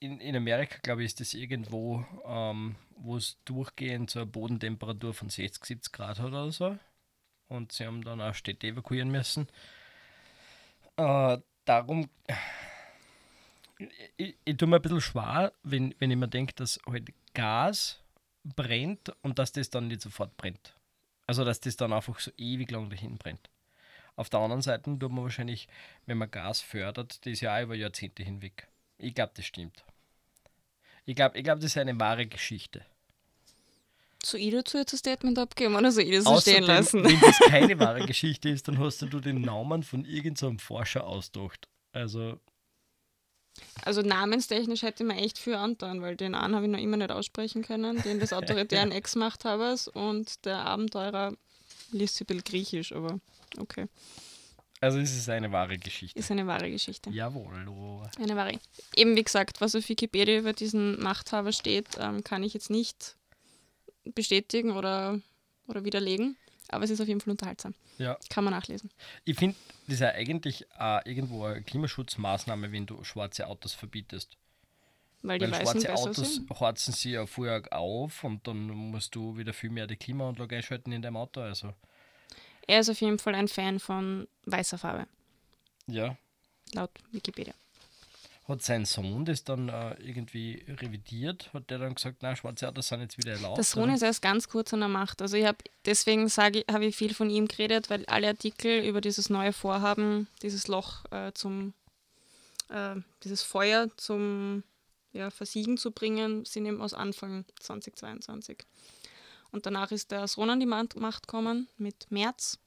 in, 0.00 0.20
in 0.20 0.36
Amerika, 0.36 0.78
glaube 0.82 1.02
ich, 1.02 1.06
ist 1.06 1.20
das 1.20 1.34
irgendwo, 1.34 2.04
ähm, 2.26 2.76
wo 2.96 3.16
es 3.16 3.38
durchgehend 3.44 4.10
so 4.10 4.20
eine 4.20 4.26
Bodentemperatur 4.26 5.14
von 5.14 5.30
60, 5.30 5.64
70 5.64 5.92
Grad 5.92 6.18
hat 6.18 6.26
oder 6.26 6.50
so. 6.52 6.76
und 7.48 7.72
sie 7.72 7.86
haben 7.86 8.02
dann 8.02 8.20
auch 8.20 8.34
Städte 8.34 8.66
evakuieren 8.66 9.10
müssen. 9.10 9.48
Äh, 10.96 11.38
darum, 11.64 12.08
ich, 14.16 14.36
ich 14.44 14.56
tue 14.56 14.68
mir 14.68 14.76
ein 14.76 14.82
bisschen 14.82 15.00
schwer, 15.00 15.52
wenn, 15.62 15.94
wenn 15.98 16.10
ich 16.10 16.16
mir 16.16 16.28
denke, 16.28 16.54
dass 16.54 16.78
halt 16.86 17.12
Gas 17.34 18.00
brennt 18.44 19.14
und 19.22 19.38
dass 19.38 19.52
das 19.52 19.70
dann 19.70 19.88
nicht 19.88 20.02
sofort 20.02 20.36
brennt. 20.36 20.74
Also, 21.26 21.44
dass 21.44 21.60
das 21.60 21.76
dann 21.76 21.92
einfach 21.92 22.20
so 22.20 22.30
ewig 22.36 22.70
lang 22.70 22.90
dahin 22.90 23.16
brennt. 23.16 23.50
Auf 24.16 24.30
der 24.30 24.40
anderen 24.40 24.62
Seite 24.62 24.96
tut 24.98 25.10
man 25.10 25.24
wahrscheinlich, 25.24 25.66
wenn 26.06 26.18
man 26.18 26.30
Gas 26.30 26.60
fördert, 26.60 27.24
das 27.26 27.40
ja 27.40 27.56
auch 27.56 27.62
über 27.62 27.74
Jahrzehnte 27.74 28.22
hinweg. 28.22 28.68
Ich 28.98 29.14
glaube, 29.14 29.32
das 29.34 29.44
stimmt. 29.44 29.84
Ich 31.04 31.16
glaube, 31.16 31.36
ich 31.36 31.44
glaub, 31.44 31.58
das 31.58 31.66
ist 31.66 31.78
eine 31.78 31.98
wahre 31.98 32.26
Geschichte. 32.26 32.84
Soll 34.24 34.40
ich 34.40 34.52
dazu 34.52 34.78
jetzt 34.78 34.92
ein 34.92 34.98
Statement 34.98 35.38
abgeben 35.38 35.74
oder 35.74 35.92
soll 35.92 36.04
ich 36.04 36.16
das 36.16 36.24
so 36.24 36.40
stehen 36.40 36.64
lassen? 36.64 37.04
Wenn 37.04 37.20
das 37.20 37.38
keine 37.48 37.78
wahre 37.78 38.06
Geschichte 38.06 38.48
ist, 38.48 38.68
dann 38.68 38.78
hast 38.78 39.02
du 39.02 39.20
den 39.20 39.40
Namen 39.40 39.82
von 39.82 40.04
irgendeinem 40.04 40.58
so 40.58 40.64
Forscher 40.64 41.06
ausgedacht. 41.06 41.68
Also. 41.92 42.38
Also 43.84 44.02
namenstechnisch 44.02 44.82
hätte 44.82 45.04
ich 45.04 45.08
mir 45.08 45.16
echt 45.16 45.38
viel 45.38 45.54
antan, 45.54 46.02
weil 46.02 46.16
den 46.16 46.34
einen 46.34 46.56
habe 46.56 46.66
ich 46.66 46.72
noch 46.72 46.80
immer 46.80 46.96
nicht 46.96 47.12
aussprechen 47.12 47.62
können, 47.62 48.02
den 48.02 48.18
des 48.18 48.32
autoritären. 48.32 48.90
Ex-Machthabers 48.92 49.86
und 49.88 50.44
der 50.44 50.58
Abenteurer 50.58 51.34
liest 51.92 52.20
ein 52.20 52.26
bisschen 52.26 52.44
griechisch, 52.44 52.92
aber 52.92 53.20
okay. 53.58 53.86
Also 54.80 54.98
es 54.98 55.16
ist 55.16 55.28
eine 55.28 55.50
wahre 55.52 55.78
Geschichte. 55.78 56.18
Ist 56.18 56.30
eine 56.30 56.46
wahre 56.46 56.70
Geschichte. 56.70 57.10
Jawohl. 57.10 57.54
Eine 58.18 58.36
wahre. 58.36 58.58
Eben 58.96 59.16
wie 59.16 59.24
gesagt, 59.24 59.60
was 59.60 59.74
auf 59.74 59.88
Wikipedia 59.88 60.38
über 60.38 60.52
diesen 60.52 61.00
Machthaber 61.00 61.52
steht, 61.52 61.86
ähm, 61.98 62.22
kann 62.24 62.42
ich 62.42 62.52
jetzt 62.52 62.70
nicht 62.70 63.16
bestätigen 64.14 64.72
oder, 64.72 65.20
oder 65.66 65.84
widerlegen. 65.84 66.36
Aber 66.68 66.84
es 66.84 66.90
ist 66.90 67.00
auf 67.00 67.08
jeden 67.08 67.20
Fall 67.20 67.30
unterhaltsam. 67.32 67.74
Ja. 67.98 68.16
Kann 68.30 68.44
man 68.44 68.52
nachlesen. 68.52 68.90
Ich 69.24 69.38
finde, 69.38 69.56
das 69.86 69.94
ist 69.94 70.00
ja 70.00 70.08
eigentlich 70.10 70.66
äh, 70.78 71.08
irgendwo 71.08 71.44
eine 71.44 71.62
Klimaschutzmaßnahme, 71.62 72.72
wenn 72.72 72.86
du 72.86 73.04
schwarze 73.04 73.46
Autos 73.46 73.74
verbietest. 73.74 74.36
Weil 75.22 75.38
die 75.38 75.44
Weil 75.50 75.52
Weißen 75.52 75.80
schwarze 75.82 75.94
Autos 75.94 76.34
sind? 76.34 76.50
heizen 76.60 76.92
sie 76.92 77.12
ja 77.12 77.26
vorher 77.26 77.62
auf 77.72 78.24
und 78.24 78.46
dann 78.46 78.66
musst 78.68 79.14
du 79.14 79.36
wieder 79.36 79.52
viel 79.52 79.70
mehr 79.70 79.86
die 79.86 79.96
Klimaanlage 79.96 80.56
einschalten 80.56 80.92
in 80.92 81.02
deinem 81.02 81.16
Auto. 81.16 81.40
Also, 81.40 81.72
Er 82.66 82.80
ist 82.80 82.88
auf 82.90 83.00
jeden 83.00 83.18
Fall 83.18 83.34
ein 83.34 83.48
Fan 83.48 83.78
von 83.78 84.26
weißer 84.46 84.78
Farbe, 84.78 85.06
ja. 85.86 86.16
laut 86.74 86.90
Wikipedia. 87.12 87.54
Hat 88.46 88.60
sein 88.62 88.84
Sohn 88.84 89.24
das 89.24 89.42
dann 89.44 89.70
äh, 89.70 89.94
irgendwie 90.02 90.62
revidiert? 90.68 91.50
Hat 91.54 91.70
der 91.70 91.78
dann 91.78 91.94
gesagt, 91.94 92.18
na, 92.20 92.36
schwarze 92.36 92.68
Autos 92.68 92.88
sind 92.88 93.00
jetzt 93.00 93.16
wieder 93.16 93.32
erlaubt? 93.32 93.56
Der 93.56 93.64
Sohn 93.64 93.88
ist 93.88 94.02
erst 94.02 94.20
ganz 94.20 94.48
kurz 94.48 94.72
an 94.74 94.80
der 94.80 94.90
Macht. 94.90 95.22
Also 95.22 95.38
ich 95.38 95.46
habe 95.46 95.58
deswegen 95.86 96.28
sage 96.28 96.62
habe 96.70 96.84
ich 96.84 96.94
viel 96.94 97.14
von 97.14 97.30
ihm 97.30 97.48
geredet, 97.48 97.88
weil 97.88 98.04
alle 98.06 98.28
Artikel 98.28 98.84
über 98.84 99.00
dieses 99.00 99.30
neue 99.30 99.54
Vorhaben, 99.54 100.28
dieses 100.42 100.68
Loch 100.68 101.06
äh, 101.10 101.32
zum, 101.32 101.72
äh, 102.68 102.96
dieses 103.22 103.42
Feuer 103.42 103.88
zum 103.96 104.62
ja, 105.14 105.30
Versiegen 105.30 105.78
zu 105.78 105.90
bringen, 105.90 106.44
sind 106.44 106.66
eben 106.66 106.82
aus 106.82 106.92
Anfang 106.92 107.46
2022. 107.60 108.58
Und 109.52 109.64
danach 109.64 109.90
ist 109.90 110.10
der 110.10 110.28
Sohn 110.28 110.50
an 110.50 110.60
die 110.60 110.66
Ma- 110.66 110.84
Macht 110.96 111.28
gekommen 111.28 111.68
mit 111.78 112.10
März 112.10 112.58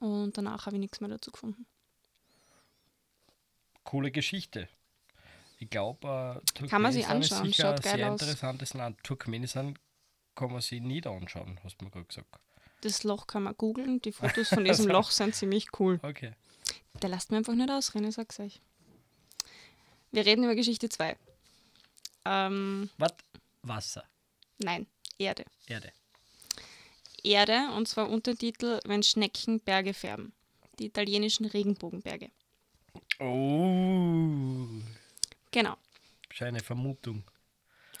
und 0.00 0.36
danach 0.36 0.66
habe 0.66 0.76
ich 0.76 0.80
nichts 0.80 1.00
mehr 1.00 1.08
dazu 1.08 1.30
gefunden. 1.30 1.64
Coole 3.84 4.10
Geschichte. 4.10 4.68
Ich 5.58 5.68
glaube, 5.70 6.40
äh, 6.56 6.68
Kann 6.68 6.82
man 6.82 6.92
sich 6.92 7.02
ist 7.02 7.10
anschauen, 7.10 7.46
sicher 7.46 7.62
schaut 7.76 7.84
ein 7.86 7.98
sehr 7.98 8.12
aus. 8.12 8.20
interessantes 8.20 8.74
Land. 8.74 9.02
Turkmenistan 9.02 9.76
kann 10.34 10.52
man 10.52 10.60
sich 10.60 10.80
nicht 10.80 11.06
anschauen, 11.06 11.58
hast 11.64 11.80
du 11.80 11.84
mir 11.84 11.90
gerade 11.90 12.06
gesagt. 12.06 12.28
Das 12.82 13.02
Loch 13.02 13.26
kann 13.26 13.42
man 13.42 13.56
googeln, 13.56 14.00
die 14.00 14.12
Fotos 14.12 14.48
von 14.50 14.64
diesem 14.64 14.86
Loch 14.86 15.10
sind 15.10 15.34
ziemlich 15.34 15.66
cool. 15.80 15.98
Okay. 16.02 16.32
Der 17.02 17.08
lasst 17.08 17.30
mir 17.32 17.38
einfach 17.38 17.54
nicht 17.54 17.70
ausreden, 17.70 18.12
sag's 18.12 18.38
euch. 18.38 18.60
Wir 20.12 20.24
reden 20.24 20.44
über 20.44 20.54
Geschichte 20.54 20.88
2. 20.88 21.16
Ähm, 22.24 22.88
Was? 22.98 23.12
Wasser, 23.62 24.04
nein, 24.58 24.86
Erde. 25.18 25.44
Erde. 25.66 25.92
Erde, 27.24 27.70
und 27.76 27.88
zwar 27.88 28.08
Untertitel, 28.08 28.78
wenn 28.86 29.02
Schnecken 29.02 29.60
Berge 29.60 29.92
färben. 29.92 30.32
Die 30.78 30.86
italienischen 30.86 31.46
Regenbogenberge. 31.46 32.30
Oh. 33.18 34.66
Genau. 35.50 35.76
Scheine 36.30 36.60
Vermutung. 36.60 37.24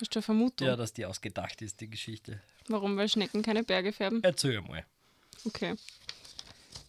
Hast 0.00 0.14
du 0.14 0.18
eine 0.18 0.22
Vermutung? 0.22 0.66
Ja, 0.66 0.76
dass 0.76 0.92
die 0.92 1.04
ausgedacht 1.04 1.60
ist, 1.62 1.80
die 1.80 1.88
Geschichte. 1.88 2.40
Warum? 2.68 2.96
Weil 2.96 3.08
Schnecken 3.08 3.42
keine 3.42 3.64
Berge 3.64 3.92
färben? 3.92 4.22
Erzähl 4.22 4.60
mal. 4.60 4.84
Okay. 5.44 5.74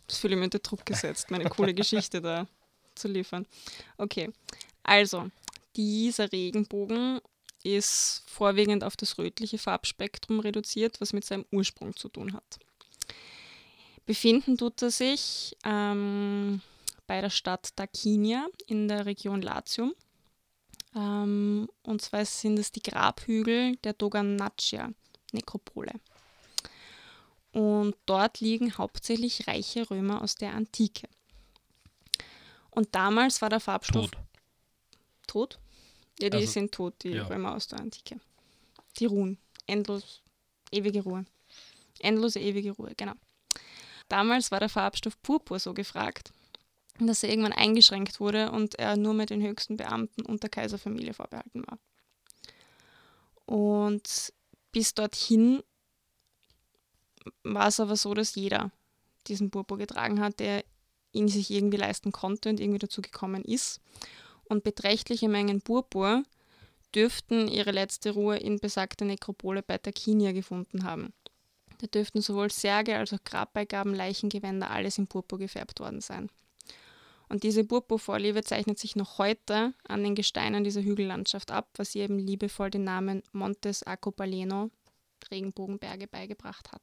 Das 0.08 0.18
fühle 0.18 0.34
ich 0.34 0.40
mir 0.40 0.46
unter 0.46 0.60
Druck 0.60 0.86
gesetzt, 0.86 1.30
meine 1.32 1.50
coole 1.50 1.74
Geschichte 1.74 2.22
da 2.22 2.48
zu 2.96 3.08
liefern. 3.08 3.46
Okay. 3.98 4.32
Also, 4.84 5.30
dieser 5.76 6.32
Regenbogen 6.32 7.22
ist 7.64 8.24
vorwiegend 8.28 8.84
auf 8.84 8.96
das 8.96 9.18
rötliche 9.18 9.58
Farbspektrum 9.58 10.40
reduziert, 10.40 11.00
was 11.02 11.14
mit 11.14 11.26
seinem 11.26 11.46
Ursprung 11.52 11.96
zu 11.96 12.10
tun 12.10 12.34
hat. 12.34 12.60
Befinden 14.06 14.58
tut 14.58 14.82
er 14.82 14.92
sich 14.92 15.56
ähm, 15.64 16.62
bei 17.06 17.22
der 17.22 17.30
Stadt 17.30 17.70
Dacinia 17.76 18.48
in 18.68 18.88
der 18.88 19.06
Region 19.06 19.42
Latium. 19.42 19.94
Ähm, 20.96 21.70
und 21.84 22.02
zwar 22.02 22.26
sind 22.26 22.58
es 22.60 22.72
die 22.72 22.82
Grabhügel 22.82 23.76
der 23.78 23.94
Doganaccia-Nekropole. 23.94 25.94
Und 27.52 27.96
dort 28.06 28.42
liegen 28.42 28.78
hauptsächlich 28.78 29.48
reiche 29.48 29.90
Römer 29.90 30.22
aus 30.22 30.36
der 30.36 30.54
Antike. 30.54 31.08
Und 32.72 32.94
damals 32.94 33.42
war 33.42 33.50
der 33.50 33.60
Farbstoff 33.60 34.12
Tot. 34.12 34.18
tot. 35.28 35.60
Ja, 36.20 36.30
die 36.30 36.38
Also, 36.38 36.52
sind 36.52 36.72
tot, 36.72 36.94
die 37.04 37.10
ja. 37.10 37.26
Römer 37.26 37.56
aus 37.56 37.68
der 37.68 37.80
Antike. 37.80 38.20
Die 38.98 39.06
ruhen. 39.06 39.38
Endlos, 39.68 40.22
ewige 40.72 41.02
Ruhe. 41.02 41.26
Endlose, 42.00 42.40
ewige 42.40 42.72
Ruhe, 42.72 42.94
genau. 42.96 43.14
Damals 44.08 44.52
war 44.52 44.60
der 44.60 44.70
Farbstoff 44.70 45.22
Purpur 45.22 45.60
so 45.60 45.74
gefragt, 45.74 46.32
dass 47.08 47.24
er 47.24 47.30
irgendwann 47.30 47.54
eingeschränkt 47.54 48.20
wurde 48.20 48.52
und 48.52 48.76
er 48.76 48.98
nur 48.98 49.14
mit 49.14 49.30
den 49.30 49.42
höchsten 49.42 49.78
Beamten 49.78 50.26
und 50.26 50.44
der 50.44 50.50
Kaiserfamilie 50.50 51.14
vorbehalten 51.14 51.64
war. 51.68 51.78
Und 53.46 54.34
bis 54.72 54.94
dorthin 54.94 55.64
war 57.44 57.68
es 57.68 57.80
aber 57.80 57.96
so, 57.96 58.14
dass 58.14 58.36
jeder 58.36 58.72
diesen 59.28 59.52
Purpur 59.52 59.78
getragen 59.78 60.20
hat, 60.20 60.40
der 60.40 60.64
ihn 61.12 61.28
sich 61.28 61.50
irgendwie 61.52 61.78
leisten 61.78 62.12
konnte 62.12 62.50
und 62.50 62.60
irgendwie 62.60 62.80
dazu 62.80 63.02
gekommen 63.02 63.44
ist. 63.44 63.82
Und 64.46 64.64
beträchtliche 64.64 65.30
Mengen 65.30 65.62
Purpur 65.62 66.24
dürften 66.96 67.48
ihre 67.48 67.72
letzte 67.72 68.12
Ruhe 68.12 68.38
in 68.38 68.60
besagter 68.60 69.06
Nekropole 69.06 69.62
bei 69.62 69.78
Takinia 69.78 70.32
gefunden 70.32 70.84
haben. 70.84 71.14
Da 71.80 71.88
dürften 71.88 72.22
sowohl 72.22 72.52
Särge 72.52 72.98
als 72.98 73.14
auch 73.14 73.24
Grabbeigaben, 73.24 73.94
Leichengewänder, 73.94 74.70
alles 74.70 74.98
in 74.98 75.08
Purpur 75.08 75.40
gefärbt 75.40 75.80
worden 75.80 76.02
sein. 76.02 76.30
Und 77.30 77.44
diese 77.44 77.64
Purpurvorliebe 77.64 78.44
zeichnet 78.44 78.80
sich 78.80 78.96
noch 78.96 79.20
heute 79.20 79.74
an 79.88 80.04
den 80.04 80.16
Gesteinen 80.16 80.64
dieser 80.64 80.82
Hügellandschaft 80.82 81.52
ab, 81.52 81.70
was 81.76 81.94
ihr 81.94 82.04
eben 82.04 82.18
liebevoll 82.18 82.72
den 82.72 82.84
Namen 82.84 83.22
Montes 83.32 83.84
Acopaleno, 83.84 84.72
Regenbogenberge, 85.30 86.08
beigebracht 86.08 86.72
hat. 86.72 86.82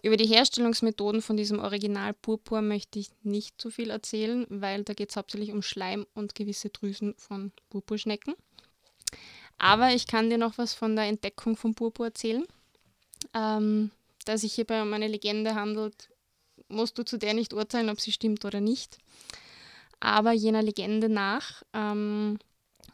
Über 0.00 0.16
die 0.16 0.28
Herstellungsmethoden 0.28 1.22
von 1.22 1.36
diesem 1.36 1.58
Original 1.58 2.14
Purpur 2.14 2.62
möchte 2.62 3.00
ich 3.00 3.08
nicht 3.24 3.60
zu 3.60 3.70
viel 3.70 3.90
erzählen, 3.90 4.46
weil 4.48 4.84
da 4.84 4.94
geht 4.94 5.10
es 5.10 5.16
hauptsächlich 5.16 5.50
um 5.50 5.62
Schleim 5.62 6.06
und 6.14 6.36
gewisse 6.36 6.68
Drüsen 6.68 7.14
von 7.18 7.50
Purpurschnecken. 7.68 8.34
Aber 9.58 9.92
ich 9.92 10.06
kann 10.06 10.30
dir 10.30 10.38
noch 10.38 10.56
was 10.56 10.72
von 10.72 10.94
der 10.94 11.06
Entdeckung 11.06 11.56
von 11.56 11.74
Purpur 11.74 12.06
erzählen. 12.06 12.46
Ähm, 13.34 13.90
da 14.24 14.38
sich 14.38 14.54
hierbei 14.54 14.82
um 14.82 14.92
eine 14.92 15.08
Legende 15.08 15.56
handelt, 15.56 16.10
musst 16.68 16.98
du 16.98 17.04
zu 17.04 17.18
der 17.18 17.34
nicht 17.34 17.52
urteilen, 17.52 17.90
ob 17.90 18.00
sie 18.00 18.12
stimmt 18.12 18.44
oder 18.44 18.60
nicht. 18.60 18.98
Aber 20.00 20.32
jener 20.32 20.62
Legende 20.62 21.08
nach 21.08 21.62
ähm, 21.72 22.38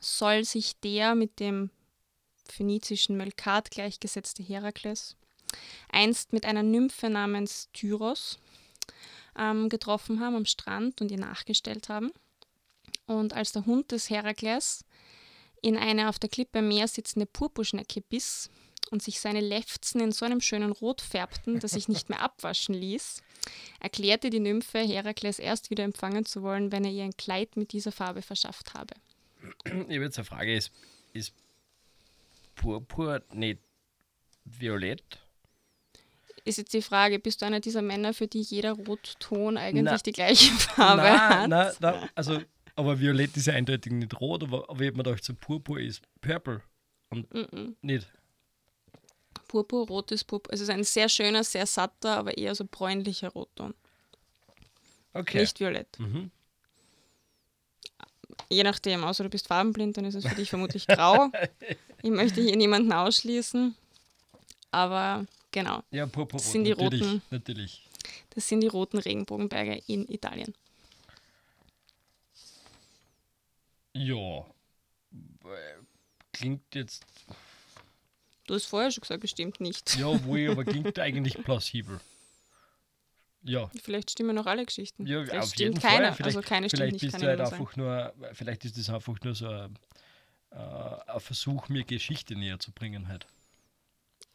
soll 0.01 0.45
sich 0.45 0.81
der 0.81 1.15
mit 1.15 1.41
dem 1.41 1.71
phönizischen 2.49 3.17
Melkat 3.17 3.71
gleichgesetzte 3.71 4.43
Herakles 4.43 5.17
einst 5.91 6.33
mit 6.33 6.45
einer 6.45 6.63
Nymphe 6.63 7.11
namens 7.11 7.69
Tyros 7.73 8.39
ähm, 9.39 9.69
getroffen 9.69 10.21
haben 10.21 10.37
am 10.37 10.45
Strand 10.47 11.01
und 11.01 11.11
ihr 11.11 11.19
nachgestellt 11.19 11.89
haben. 11.89 12.13
Und 13.07 13.33
als 13.35 13.53
der 13.53 13.67
Hund 13.67 13.93
des 13.93 14.11
Herakles 14.11 14.85
in 15.61 15.77
eine 15.77 16.09
auf 16.09 16.19
der 16.19 16.31
Klippe 16.31 16.61
am 16.61 16.69
Meer 16.69 16.89
sitzende 16.89 17.27
Purpurschnecke 17.27 18.01
biss 18.01 18.51
und 18.91 19.03
sich 19.03 19.21
seine 19.21 19.41
Lefzen 19.41 20.01
in 20.01 20.13
so 20.13 20.25
einem 20.25 20.41
schönen 20.41 20.73
Rot 20.73 21.01
färbten, 21.01 21.59
dass 21.61 21.73
sich 21.73 21.89
nicht 21.89 22.09
mehr 22.09 22.21
abwaschen 22.21 22.75
ließ, 22.75 23.23
erklärte 23.81 24.31
die 24.31 24.41
Nymphe, 24.41 24.79
Herakles 24.81 25.39
erst 25.39 25.71
wieder 25.71 25.85
empfangen 25.85 26.25
zu 26.25 26.43
wollen, 26.43 26.73
wenn 26.73 26.85
er 26.85 26.91
ihr 26.91 27.05
ein 27.05 27.17
Kleid 27.17 27.57
mit 27.57 27.73
dieser 27.73 27.93
Farbe 27.93 28.23
verschafft 28.23 28.75
habe. 28.75 28.95
Ich 29.65 29.73
habe 29.73 30.05
jetzt 30.05 30.19
eine 30.19 30.25
Frage: 30.25 30.55
Ist, 30.55 30.73
ist 31.13 31.35
Purpur 32.55 33.23
nicht 33.33 33.61
violett? 34.45 35.21
Ist 36.47 36.59
jetzt 36.59 36.75
die 36.75 36.83
Frage, 36.83 37.19
bist 37.19 37.41
du 37.41 37.47
einer 37.47 37.61
dieser 37.61 37.81
Männer, 37.83 38.13
für 38.13 38.27
die 38.27 38.43
jeder 38.43 38.73
Rotton 38.73 39.57
eigentlich 39.57 39.83
Na. 39.85 39.97
die 39.97 40.13
gleiche 40.13 40.53
Farbe 40.53 41.03
Nein, 41.03 41.19
hat? 41.21 41.49
nein, 41.49 41.73
nein, 41.81 42.09
also, 42.15 42.41
aber 42.77 43.01
Violett 43.01 43.35
ist 43.37 43.47
ja 43.47 43.55
eindeutig 43.55 43.93
nicht 43.93 44.21
rot, 44.21 44.43
aber, 44.43 44.69
aber 44.69 44.81
ich 44.81 44.89
habe 44.89 44.97
mir 44.99 45.05
gedacht, 45.05 45.25
so 45.25 45.35
Purpur 45.35 45.81
ist 45.81 46.03
Purple 46.21 46.63
Mhm. 47.11 47.77
nicht. 47.81 48.09
Purpur, 49.55 49.87
rot 49.87 50.11
ist 50.11 50.25
Purpur. 50.25 50.53
Es 50.53 50.61
ist 50.61 50.69
ein 50.69 50.83
sehr 50.83 51.09
schöner, 51.09 51.45
sehr 51.45 51.67
satter, 51.67 52.17
aber 52.17 52.37
eher 52.37 52.55
so 52.57 52.65
bräunlicher 52.69 53.29
Rotton. 53.29 53.73
Okay. 55.13 55.39
Nicht 55.43 55.61
violett. 55.61 55.97
Mhm. 56.01 56.33
Je 58.51 58.65
nachdem, 58.65 59.05
außer 59.05 59.23
du 59.23 59.31
bist 59.31 59.47
farbenblind, 59.47 59.97
dann 59.97 60.05
ist 60.07 60.17
es 60.17 60.27
für 60.27 60.35
dich 60.35 60.51
vermutlich 60.51 60.89
grau. 60.89 61.31
Ich 62.03 62.11
möchte 62.11 62.41
hier 62.43 62.57
niemanden 62.57 62.93
ausschließen. 62.93 63.77
Aber 64.73 65.25
genau, 65.53 65.83
Ja, 65.93 66.07
Purpur. 66.07 66.39
Das 66.41 66.51
sind 66.51 66.65
die 66.65 66.71
natürlich, 66.75 67.03
roten. 67.03 67.23
Natürlich. 67.31 67.89
das 68.31 68.49
sind 68.49 68.61
die 68.61 68.67
roten 68.67 68.99
Regenbogenberge 68.99 69.81
in 69.87 70.09
Italien. 70.09 70.53
Ja. 73.93 74.45
Klingt 76.33 76.75
jetzt, 76.75 77.05
Du 78.47 78.55
hast 78.55 78.67
vorher 78.67 78.91
schon 78.91 79.01
gesagt, 79.03 79.21
bestimmt 79.21 79.61
nicht. 79.61 79.97
ja, 79.97 80.25
wohl, 80.25 80.51
aber 80.51 80.65
klingt 80.65 80.99
eigentlich 80.99 81.35
plausibel. 81.43 82.01
Ja. 83.43 83.71
Vielleicht 83.83 84.11
stimmen 84.11 84.35
noch 84.37 84.47
alle 84.47 84.65
Geschichten. 84.65 85.07
Ja, 85.07 85.23
vielleicht 85.25 85.43
auf 85.43 85.49
stimmt 85.51 85.61
jeden 85.61 85.81
keine. 85.81 86.13
Fall. 86.15 86.27
Also 86.27 86.41
keine 86.41 86.69
stimmt 86.69 86.79
vielleicht 86.79 87.03
nicht, 87.03 87.15
du 87.15 87.19
ich 87.19 87.25
halt 87.25 87.41
einfach 87.41 87.77
nur, 87.77 88.15
vielleicht 88.33 88.65
ist 88.65 88.79
das 88.79 88.89
einfach 88.91 89.21
nur 89.23 89.35
so 89.35 89.49
ein, 89.49 89.79
äh, 90.51 90.57
ein 90.57 91.21
Versuch, 91.21 91.69
mir 91.69 91.85
Geschichte 91.85 92.35
näher 92.37 92.59
zu 92.59 92.73
bringen 92.73 93.09
halt. 93.09 93.27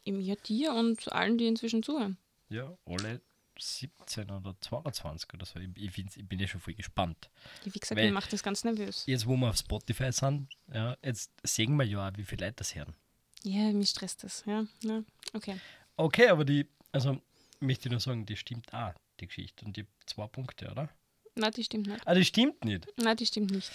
Ja, 0.04 0.34
dir 0.36 0.72
und 0.74 1.10
allen, 1.12 1.38
die 1.38 1.46
inzwischen 1.46 1.82
zuhören. 1.82 2.16
Ja, 2.48 2.76
alle 2.86 3.20
17 3.58 4.30
oder 4.30 4.54
22 4.60 5.34
oder 5.34 5.44
so. 5.44 5.58
Ich, 5.58 5.98
ich 5.98 6.28
bin 6.28 6.38
ja 6.38 6.46
schon 6.48 6.60
voll 6.60 6.74
gespannt. 6.74 7.30
Wie 7.64 7.70
gesagt, 7.78 7.98
Weil- 7.98 8.06
mir 8.06 8.12
macht 8.12 8.32
das 8.32 8.42
ganz 8.42 8.64
nervös. 8.64 9.04
Jetzt, 9.06 9.26
wo 9.26 9.36
wir 9.36 9.50
auf 9.50 9.56
Spotify 9.56 10.12
sind, 10.12 10.48
ja, 10.72 10.96
jetzt 11.02 11.30
sehen 11.42 11.76
wir 11.76 11.84
ja 11.84 12.08
auch, 12.08 12.12
wie 12.16 12.24
viele 12.24 12.46
Leute 12.46 12.56
das 12.56 12.74
hören. 12.74 12.94
Ja, 13.42 13.72
mich 13.72 13.90
stresst 13.90 14.24
das. 14.24 14.44
Ja, 14.46 14.66
ja. 14.82 15.02
okay. 15.32 15.56
Okay, 15.96 16.28
aber 16.28 16.44
die, 16.44 16.66
also 16.92 17.20
möchte 17.60 17.88
ich 17.88 17.90
nur 17.90 18.00
sagen, 18.00 18.26
die 18.26 18.36
stimmt 18.36 18.72
auch, 18.72 18.92
die 19.20 19.26
Geschichte. 19.26 19.64
Und 19.64 19.76
die 19.76 19.86
zwei 20.06 20.26
Punkte, 20.26 20.70
oder? 20.70 20.90
Nein, 21.34 21.52
die 21.56 21.64
stimmt 21.64 21.86
nicht. 21.86 22.06
Ah, 22.06 22.14
die 22.14 22.24
stimmt 22.24 22.64
nicht. 22.64 22.86
Nein, 22.96 23.16
die 23.16 23.26
stimmt 23.26 23.50
nicht. 23.50 23.70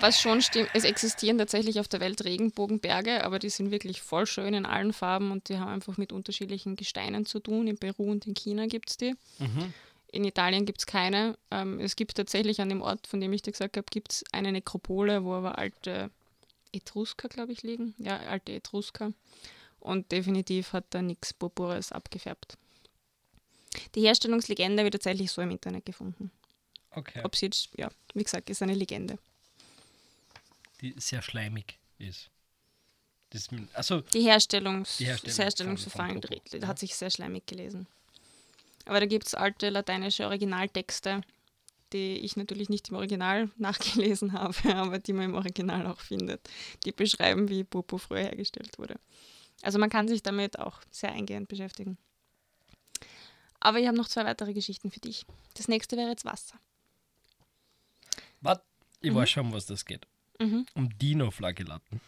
Was 0.00 0.20
schon 0.20 0.40
stimmt, 0.40 0.70
es 0.72 0.84
existieren 0.84 1.36
tatsächlich 1.36 1.78
auf 1.78 1.88
der 1.88 2.00
Welt 2.00 2.24
Regenbogenberge, 2.24 3.22
aber 3.22 3.38
die 3.38 3.50
sind 3.50 3.70
wirklich 3.70 4.00
voll 4.00 4.26
schön 4.26 4.54
in 4.54 4.64
allen 4.66 4.92
Farben 4.92 5.30
und 5.30 5.48
die 5.48 5.58
haben 5.58 5.68
einfach 5.68 5.98
mit 5.98 6.10
unterschiedlichen 6.10 6.74
Gesteinen 6.76 7.26
zu 7.26 7.38
tun. 7.38 7.66
In 7.66 7.76
Peru 7.76 8.10
und 8.10 8.26
in 8.26 8.34
China 8.34 8.66
gibt 8.66 8.90
es 8.90 8.96
die. 8.96 9.14
Mhm. 9.38 9.74
In 10.10 10.24
Italien 10.24 10.64
gibt 10.64 10.78
es 10.80 10.86
keine. 10.86 11.36
Ähm, 11.50 11.80
es 11.80 11.96
gibt 11.96 12.16
tatsächlich 12.16 12.60
an 12.60 12.70
dem 12.70 12.80
Ort, 12.80 13.06
von 13.06 13.20
dem 13.20 13.32
ich 13.32 13.42
dir 13.42 13.52
gesagt 13.52 13.76
habe, 13.76 13.86
gibt 13.90 14.12
es 14.12 14.24
eine 14.32 14.52
Nekropole, 14.52 15.24
wo 15.24 15.34
aber 15.34 15.58
alte 15.58 16.10
Etrusker, 16.74 17.28
glaube 17.28 17.52
ich, 17.52 17.62
liegen. 17.62 17.94
Ja, 17.98 18.16
alte 18.18 18.52
Etrusker. 18.52 19.12
Und 19.80 20.10
definitiv 20.12 20.72
hat 20.72 20.84
da 20.90 21.02
nichts 21.02 21.32
Purpures 21.34 21.92
abgefärbt. 21.92 22.56
Die 23.94 24.02
Herstellungslegende 24.02 24.82
wird 24.84 24.94
tatsächlich 24.94 25.30
so 25.30 25.42
im 25.42 25.50
Internet 25.50 25.84
gefunden. 25.84 26.30
Okay. 26.90 27.20
Ob 27.24 27.34
sie 27.36 27.46
jetzt, 27.46 27.70
ja, 27.76 27.90
wie 28.14 28.22
gesagt, 28.22 28.48
ist 28.50 28.62
eine 28.62 28.74
Legende. 28.74 29.18
Die 30.80 30.94
sehr 30.98 31.22
schleimig 31.22 31.78
ist. 31.98 32.30
Das, 33.30 33.48
also, 33.72 34.00
Die, 34.00 34.22
Herstellungs 34.22 34.98
Die 34.98 35.06
Herstellung 35.06 35.30
das 35.36 35.38
Herstellungsverfahren 35.44 36.22
von- 36.22 36.40
von 36.50 36.60
ja. 36.60 36.66
hat 36.68 36.78
sich 36.78 36.94
sehr 36.94 37.10
schleimig 37.10 37.46
gelesen. 37.46 37.86
Aber 38.84 39.00
da 39.00 39.06
gibt 39.06 39.26
es 39.26 39.34
alte 39.34 39.70
lateinische 39.70 40.24
Originaltexte, 40.26 41.22
die 41.94 42.18
ich 42.18 42.36
natürlich 42.36 42.68
nicht 42.68 42.88
im 42.90 42.96
Original 42.96 43.50
nachgelesen 43.56 44.32
habe, 44.32 44.74
aber 44.74 44.98
die 44.98 45.12
man 45.12 45.26
im 45.26 45.34
Original 45.34 45.86
auch 45.86 46.00
findet. 46.00 46.48
Die 46.84 46.92
beschreiben, 46.92 47.48
wie 47.48 47.64
Purpur 47.64 47.98
früher 47.98 48.20
hergestellt 48.24 48.78
wurde. 48.78 48.96
Also 49.62 49.78
man 49.78 49.88
kann 49.88 50.08
sich 50.08 50.22
damit 50.22 50.58
auch 50.58 50.80
sehr 50.90 51.12
eingehend 51.12 51.48
beschäftigen. 51.48 51.96
Aber 53.60 53.78
ich 53.78 53.86
habe 53.86 53.96
noch 53.96 54.08
zwei 54.08 54.26
weitere 54.26 54.52
Geschichten 54.52 54.90
für 54.90 55.00
dich. 55.00 55.24
Das 55.54 55.68
nächste 55.68 55.96
wäre 55.96 56.10
jetzt 56.10 56.26
Wasser. 56.26 56.58
was? 58.42 58.58
Ich 59.00 59.14
weiß 59.14 59.30
schon, 59.30 59.46
um 59.46 59.52
was 59.52 59.66
das 59.66 59.84
geht. 59.84 60.06
Mhm. 60.38 60.66
Um 60.74 60.98
Dino-Flagellaten. 60.98 62.00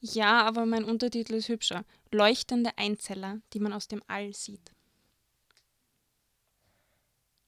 Ja, 0.00 0.42
aber 0.44 0.66
mein 0.66 0.84
Untertitel 0.84 1.34
ist 1.34 1.48
hübscher. 1.48 1.84
Leuchtende 2.12 2.76
Einzeller, 2.76 3.40
die 3.52 3.60
man 3.60 3.72
aus 3.72 3.88
dem 3.88 4.02
All 4.06 4.34
sieht. 4.34 4.72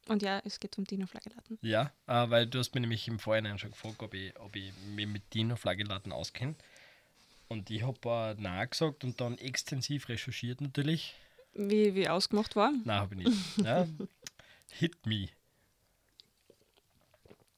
Und 0.08 0.22
ja, 0.22 0.40
es 0.44 0.58
geht 0.58 0.76
um 0.78 0.84
Dino-Flagellaten. 0.84 1.58
Ja, 1.60 1.92
äh, 2.06 2.30
weil 2.30 2.46
du 2.46 2.58
hast 2.58 2.74
mir 2.74 2.80
nämlich 2.80 3.06
im 3.08 3.18
Vorhinein 3.18 3.58
schon 3.58 3.70
gefragt, 3.70 4.02
ob 4.02 4.14
ich, 4.14 4.38
ob 4.40 4.56
ich 4.56 4.72
mich 4.94 5.06
mit 5.06 5.34
Dino-Flagellaten 5.34 6.12
auskenne. 6.12 6.54
Und 7.48 7.70
ich 7.70 7.82
habe 7.82 7.98
äh, 8.04 8.34
Nein 8.40 8.70
gesagt 8.70 9.04
und 9.04 9.20
dann 9.20 9.36
extensiv 9.38 10.08
recherchiert 10.08 10.60
natürlich. 10.60 11.14
Wie, 11.54 11.94
wie 11.94 12.08
ausgemacht 12.08 12.56
war. 12.56 12.72
Nein, 12.84 13.00
habe 13.00 13.14
ich 13.14 13.26
nicht. 13.26 13.38
Ja. 13.64 13.86
Hit 14.70 15.06
me. 15.06 15.28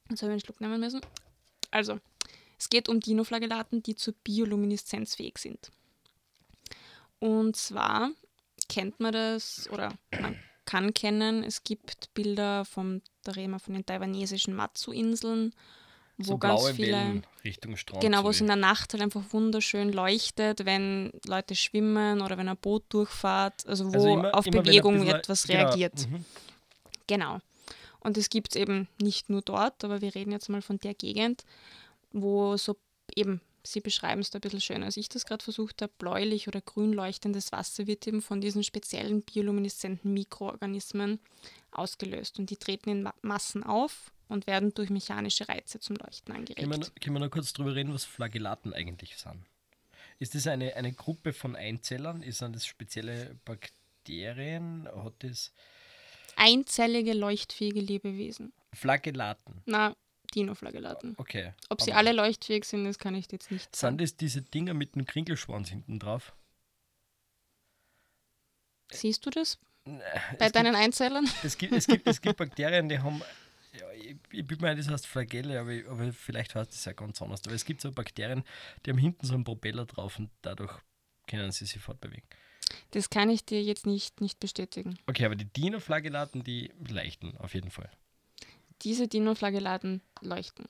Jetzt 0.08 0.22
habe 0.22 0.32
ich 0.32 0.34
einen 0.34 0.40
Schluck 0.40 0.60
nehmen 0.60 0.80
müssen. 0.80 1.00
Also, 1.70 2.00
es 2.58 2.68
geht 2.68 2.88
um 2.88 3.00
Dinoflagellaten, 3.00 3.82
die 3.82 3.94
zur 3.94 4.14
Biolumineszenz 4.24 5.14
fähig 5.14 5.38
sind. 5.38 5.70
Und 7.20 7.56
zwar 7.56 8.10
kennt 8.68 9.00
man 9.00 9.12
das, 9.12 9.68
oder 9.70 9.92
man 10.20 10.29
kann 10.70 10.94
kennen, 10.94 11.42
es 11.44 11.64
gibt 11.64 12.12
Bilder 12.14 12.64
vom 12.64 13.02
Darema 13.24 13.58
von 13.58 13.74
den 13.74 13.84
taiwanesischen 13.84 14.54
Matsu-Inseln, 14.54 15.52
wo 16.18 16.32
So 16.32 16.38
ganz 16.38 16.68
viele. 16.70 16.92
Wellen 16.92 17.26
Richtung 17.44 17.76
Strand. 17.76 18.02
Genau, 18.02 18.24
wo 18.24 18.30
es 18.30 18.40
in 18.40 18.46
der 18.46 18.56
Nacht 18.56 18.92
halt 18.92 19.02
einfach 19.02 19.22
wunderschön 19.30 19.92
leuchtet, 19.92 20.64
wenn 20.66 21.10
Leute 21.26 21.54
schwimmen 21.54 22.20
oder 22.20 22.36
wenn 22.38 22.48
ein 22.48 22.56
Boot 22.56 22.84
durchfahrt, 22.90 23.66
also 23.66 23.86
wo 23.90 23.94
Also 23.94 24.08
immer- 24.14 24.34
auf 24.34 24.46
immer 24.46 24.62
Bewegung 24.62 25.06
etwas 25.06 25.46
genau, 25.46 25.60
reagiert. 25.68 26.08
mhm. 26.10 26.24
Genau. 27.06 27.38
Und 28.00 28.16
es 28.16 28.30
gibt 28.30 28.54
es 28.54 28.56
eben 28.60 28.88
nicht 29.00 29.28
nur 29.30 29.42
dort, 29.42 29.82
aber 29.84 30.00
wir 30.00 30.14
reden 30.14 30.32
jetzt 30.32 30.48
mal 30.48 30.62
von 30.62 30.78
der 30.78 30.94
Gegend, 30.94 31.44
wo 32.12 32.56
so 32.56 32.76
eben, 33.14 33.40
Sie 33.62 33.80
beschreiben 33.80 34.20
es 34.20 34.30
da 34.30 34.38
ein 34.38 34.40
bisschen 34.40 34.60
schöner, 34.60 34.86
als 34.86 34.96
ich 34.96 35.08
das 35.08 35.26
gerade 35.26 35.44
versucht 35.44 35.82
habe, 35.82 35.92
bläulich 35.98 36.48
oder 36.48 36.60
grün 36.60 36.92
leuchtendes 36.92 37.52
Wasser 37.52 37.86
wird 37.86 38.06
eben 38.06 38.22
von 38.22 38.40
diesen 38.40 38.64
speziellen 38.64 39.22
biolumineszenten 39.22 40.12
Mikroorganismen 40.12 41.20
ausgelöst. 41.70 42.38
Und 42.38 42.50
die 42.50 42.56
treten 42.56 42.90
in 42.90 43.02
Ma 43.02 43.14
Massen 43.22 43.62
auf 43.62 44.12
und 44.28 44.46
werden 44.46 44.72
durch 44.72 44.90
mechanische 44.90 45.48
Reize 45.48 45.80
zum 45.80 45.96
Leuchten 45.96 46.32
Können 46.34 46.48
wir, 46.48 46.64
angeregt. 46.64 47.00
können 47.02 47.16
wir 47.16 47.20
noch 47.20 47.30
kurz 47.30 47.52
drüber 47.52 47.74
reden, 47.74 47.92
was 47.92 48.04
Flagellaten 48.04 48.72
eigentlich 48.72 49.16
sind? 49.16 49.44
Ist 50.18 50.34
das 50.34 50.46
eine, 50.46 50.74
eine 50.76 50.92
Gruppe 50.92 51.32
von 51.32 51.56
Einzellern? 51.56 52.22
Ist 52.22 52.42
das 52.42 52.66
spezielle 52.66 53.38
Bakterien? 53.44 54.88
Hat 54.94 55.14
das 55.20 55.52
Einzellige 56.36 57.12
leuchtfähige 57.12 57.80
Lebewesen. 57.80 58.52
Flagellaten? 58.72 59.62
Na, 59.66 59.94
Dinoflagellaten. 60.30 61.14
Okay. 61.18 61.54
Ob 61.68 61.80
sie 61.80 61.92
alle 61.92 62.12
leuchtfähig 62.12 62.64
sind, 62.64 62.84
das 62.84 62.98
kann 62.98 63.14
ich 63.14 63.28
dir 63.28 63.36
jetzt 63.36 63.50
nicht 63.50 63.74
sagen. 63.74 63.92
Sind 63.98 64.00
das 64.02 64.16
diese 64.16 64.42
Dinger 64.42 64.74
mit 64.74 64.94
dem 64.94 65.04
Kringelschwanz 65.06 65.68
hinten 65.70 65.98
drauf? 65.98 66.32
Siehst 68.92 69.24
du 69.26 69.30
das 69.30 69.58
Äh, 69.84 69.98
bei 70.38 70.46
es 70.46 70.52
deinen 70.52 70.74
Einzellern? 70.74 71.24
Gibt, 71.24 71.44
es, 71.44 71.56
gibt, 71.58 71.72
es, 71.72 71.86
gibt, 71.86 72.06
es 72.06 72.20
gibt 72.20 72.36
Bakterien, 72.38 72.88
die 72.88 72.98
haben. 72.98 73.22
Ja, 73.72 73.90
ich, 73.92 74.16
ich 74.32 74.44
bin 74.46 74.60
mir 74.60 74.74
das 74.74 74.88
heißt 74.88 75.06
Flagelle, 75.06 75.60
aber, 75.60 75.70
ich- 75.70 75.86
aber 75.88 76.12
vielleicht 76.12 76.54
heißt 76.56 76.72
das 76.72 76.84
ja 76.84 76.92
ganz 76.92 77.22
anders. 77.22 77.42
Aber 77.46 77.54
es 77.54 77.64
gibt 77.64 77.80
so 77.80 77.92
Bakterien, 77.92 78.42
die 78.84 78.90
haben 78.90 78.98
hinten 78.98 79.24
so 79.26 79.34
einen 79.34 79.44
Propeller 79.44 79.86
drauf 79.86 80.18
und 80.18 80.28
dadurch 80.42 80.72
können 81.28 81.52
sie 81.52 81.66
sich 81.66 81.80
fortbewegen. 81.80 82.24
Das 82.90 83.10
kann 83.10 83.30
ich 83.30 83.44
dir 83.44 83.62
jetzt 83.62 83.86
nicht, 83.86 84.20
nicht 84.20 84.40
bestätigen. 84.40 84.98
Okay, 85.06 85.24
aber 85.24 85.36
die 85.36 85.44
Dino-Flagellaten, 85.44 86.42
die 86.42 86.72
leichten 86.88 87.36
auf 87.38 87.54
jeden 87.54 87.70
Fall. 87.70 87.90
Diese 88.82 89.08
Dinoflagellaten 89.08 90.02
leuchten. 90.20 90.66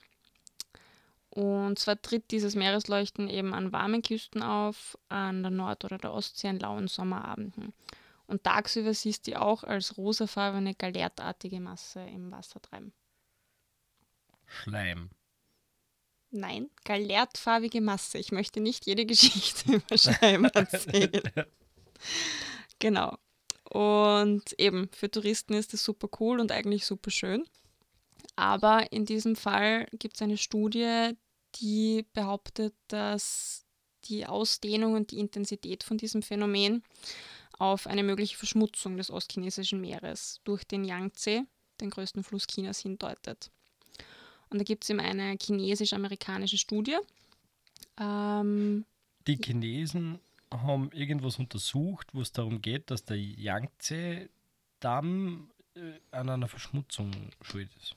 Und 1.29 1.79
zwar 1.79 2.01
tritt 2.01 2.31
dieses 2.31 2.55
Meeresleuchten 2.55 3.29
eben 3.29 3.53
an 3.53 3.71
warmen 3.71 4.01
Küsten 4.01 4.43
auf, 4.43 4.97
an 5.07 5.43
der 5.43 5.51
Nord- 5.51 5.85
oder 5.85 5.97
der 5.97 6.13
Ostsee 6.13 6.49
an 6.49 6.59
lauen 6.59 6.89
Sommerabenden. 6.89 7.73
Und 8.27 8.43
tagsüber 8.43 8.93
siehst 8.93 9.27
du 9.27 9.41
auch 9.41 9.63
als 9.63 9.97
rosafarbene, 9.97 10.75
galertartige 10.75 11.61
Masse 11.61 12.01
im 12.01 12.31
Wasser 12.31 12.61
treiben. 12.61 12.93
Schleim. 14.45 15.09
Nein, 16.31 16.69
galertfarbige 16.83 17.81
Masse. 17.81 18.17
Ich 18.17 18.31
möchte 18.31 18.59
nicht 18.59 18.85
jede 18.85 19.05
Geschichte 19.05 19.75
über 19.75 19.97
Schleim 19.97 20.45
erzählen. 20.45 21.23
genau. 22.79 23.17
Und 23.69 24.53
eben, 24.57 24.89
für 24.93 25.09
Touristen 25.09 25.53
ist 25.53 25.71
das 25.71 25.83
super 25.83 26.09
cool 26.19 26.41
und 26.41 26.51
eigentlich 26.51 26.85
super 26.85 27.11
schön. 27.11 27.45
Aber 28.41 28.91
in 28.91 29.05
diesem 29.05 29.35
Fall 29.35 29.85
gibt 29.99 30.15
es 30.15 30.21
eine 30.23 30.35
Studie, 30.35 31.11
die 31.57 32.07
behauptet, 32.13 32.73
dass 32.87 33.67
die 34.05 34.25
Ausdehnung 34.25 34.95
und 34.95 35.11
die 35.11 35.19
Intensität 35.19 35.83
von 35.83 35.99
diesem 35.99 36.23
Phänomen 36.23 36.81
auf 37.59 37.85
eine 37.85 38.01
mögliche 38.01 38.35
Verschmutzung 38.35 38.97
des 38.97 39.11
ostchinesischen 39.11 39.79
Meeres 39.79 40.41
durch 40.43 40.63
den 40.63 40.83
Yangtze, 40.83 41.45
den 41.81 41.91
größten 41.91 42.23
Fluss 42.23 42.47
Chinas, 42.47 42.79
hindeutet. 42.79 43.51
Und 44.49 44.57
da 44.57 44.63
gibt 44.63 44.85
es 44.85 44.89
eben 44.89 45.01
eine 45.01 45.37
chinesisch-amerikanische 45.39 46.57
Studie. 46.57 46.97
Ähm, 47.99 48.85
Die 49.27 49.37
Chinesen 49.37 50.19
haben 50.49 50.91
irgendwas 50.93 51.37
untersucht, 51.37 52.07
wo 52.13 52.21
es 52.21 52.31
darum 52.31 52.59
geht, 52.63 52.89
dass 52.89 53.05
der 53.05 53.17
Yangtze-Damm 53.19 54.31
äh, 55.75 55.99
an 56.11 56.29
einer 56.29 56.47
Verschmutzung 56.47 57.11
schuld 57.41 57.69
ist. 57.81 57.95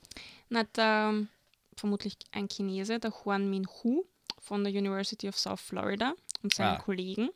Na, 0.49 0.63
der, 0.63 1.27
vermutlich 1.75 2.17
ein 2.31 2.47
Chinese, 2.47 2.99
der 2.99 3.11
Juan 3.11 3.49
Minhu 3.49 4.05
von 4.39 4.63
der 4.63 4.73
University 4.73 5.27
of 5.27 5.37
South 5.37 5.61
Florida 5.61 6.13
und 6.43 6.53
seine 6.53 6.79
Ah. 6.79 6.81
Kollegen 6.81 7.29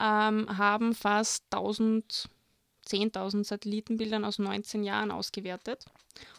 ähm, 0.00 0.56
haben 0.56 0.94
fast 0.94 1.44
1000, 1.50 2.28
10.000 2.86 3.44
Satellitenbildern 3.44 4.24
aus 4.24 4.38
19 4.38 4.84
Jahren 4.84 5.10
ausgewertet, 5.10 5.84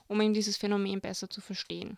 um 0.08 0.22
eben 0.22 0.34
dieses 0.34 0.58
Phänomen 0.58 1.02
besser 1.02 1.30
zu 1.30 1.41
verstehen. 1.41 1.98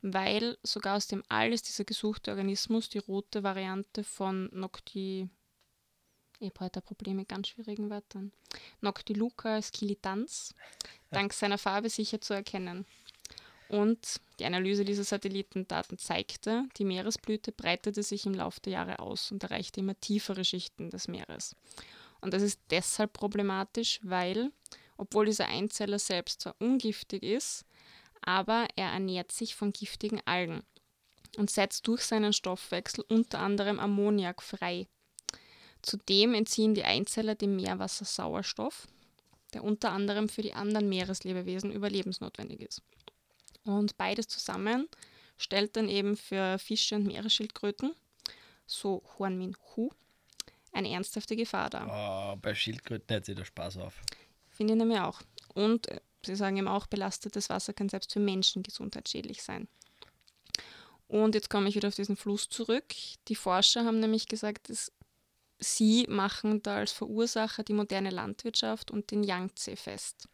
Weil 0.00 0.56
sogar 0.62 0.96
aus 0.96 1.08
dem 1.08 1.24
All 1.28 1.52
ist 1.52 1.68
dieser 1.68 1.84
gesuchte 1.84 2.30
Organismus 2.30 2.88
die 2.88 2.98
rote 2.98 3.42
Variante 3.42 4.04
von 4.04 4.48
Nocti. 4.52 5.28
Ich 6.40 6.50
habe 6.50 6.66
heute 6.66 6.78
ein 6.78 6.84
Problem 6.84 7.16
mit 7.16 7.28
ganz 7.28 7.48
schwierigen 7.48 7.90
Wörtern. 7.90 8.30
Noctiluca 8.80 9.60
skilitans, 9.60 10.54
dank 11.10 11.32
seiner 11.32 11.58
Farbe 11.58 11.90
sicher 11.90 12.20
zu 12.20 12.32
erkennen. 12.32 12.86
Und 13.68 14.20
die 14.38 14.44
Analyse 14.44 14.84
dieser 14.84 15.02
Satellitendaten 15.02 15.98
zeigte, 15.98 16.68
die 16.76 16.84
Meeresblüte 16.84 17.50
breitete 17.50 18.04
sich 18.04 18.24
im 18.24 18.34
Laufe 18.34 18.60
der 18.60 18.74
Jahre 18.74 19.00
aus 19.00 19.32
und 19.32 19.42
erreichte 19.42 19.80
immer 19.80 19.98
tiefere 20.00 20.44
Schichten 20.44 20.90
des 20.90 21.08
Meeres. 21.08 21.56
Und 22.20 22.32
das 22.34 22.42
ist 22.42 22.60
deshalb 22.70 23.12
problematisch, 23.14 23.98
weil, 24.04 24.52
obwohl 24.96 25.26
dieser 25.26 25.48
Einzeller 25.48 25.98
selbst 25.98 26.42
zwar 26.42 26.54
ungiftig 26.60 27.24
ist, 27.24 27.64
aber 28.22 28.68
er 28.76 28.92
ernährt 28.92 29.32
sich 29.32 29.56
von 29.56 29.72
giftigen 29.72 30.20
Algen 30.24 30.62
und 31.36 31.50
setzt 31.50 31.86
durch 31.88 32.02
seinen 32.02 32.32
Stoffwechsel 32.32 33.04
unter 33.08 33.40
anderem 33.40 33.80
Ammoniak 33.80 34.40
frei. 34.40 34.86
Zudem 35.82 36.34
entziehen 36.34 36.74
die 36.74 36.84
Einzeller 36.84 37.34
dem 37.34 37.56
Meerwasser 37.56 38.04
Sauerstoff, 38.04 38.86
der 39.54 39.64
unter 39.64 39.92
anderem 39.92 40.28
für 40.28 40.42
die 40.42 40.54
anderen 40.54 40.88
Meereslebewesen 40.88 41.72
überlebensnotwendig 41.72 42.60
ist. 42.60 42.82
Und 43.64 43.96
beides 43.96 44.28
zusammen 44.28 44.88
stellt 45.36 45.76
dann 45.76 45.88
eben 45.88 46.16
für 46.16 46.58
Fische 46.58 46.96
und 46.96 47.06
Meeresschildkröten, 47.06 47.94
so 48.66 49.02
Huan 49.18 49.38
Min 49.38 49.56
Hu, 49.76 49.90
eine 50.72 50.90
ernsthafte 50.90 51.36
Gefahr 51.36 51.70
dar. 51.70 51.88
Ah, 51.88 52.34
bei 52.34 52.54
Schildkröten 52.54 53.16
hat 53.16 53.24
sich 53.24 53.36
der 53.36 53.44
Spaß 53.44 53.78
auf. 53.78 54.00
Finde 54.50 54.74
ich 54.74 54.78
nämlich 54.78 55.00
auch. 55.00 55.22
Und 55.54 55.88
äh, 55.88 56.00
sie 56.24 56.36
sagen 56.36 56.56
eben 56.56 56.68
auch, 56.68 56.86
belastetes 56.86 57.48
Wasser 57.48 57.72
kann 57.72 57.88
selbst 57.88 58.12
für 58.12 58.20
Menschen 58.20 58.62
gesundheitsschädlich 58.62 59.42
sein. 59.42 59.68
Und 61.06 61.34
jetzt 61.34 61.48
komme 61.48 61.68
ich 61.68 61.74
wieder 61.74 61.88
auf 61.88 61.94
diesen 61.94 62.16
Fluss 62.16 62.48
zurück. 62.48 62.94
Die 63.28 63.34
Forscher 63.34 63.84
haben 63.84 64.00
nämlich 64.00 64.28
gesagt, 64.28 64.68
dass 64.68 64.92
sie 65.58 66.06
machen 66.08 66.62
da 66.62 66.76
als 66.76 66.92
Verursacher 66.92 67.62
die 67.62 67.72
moderne 67.72 68.10
Landwirtschaft 68.10 68.90
und 68.90 69.10
den 69.10 69.22
Yangtze 69.22 69.76
fest. 69.76 70.28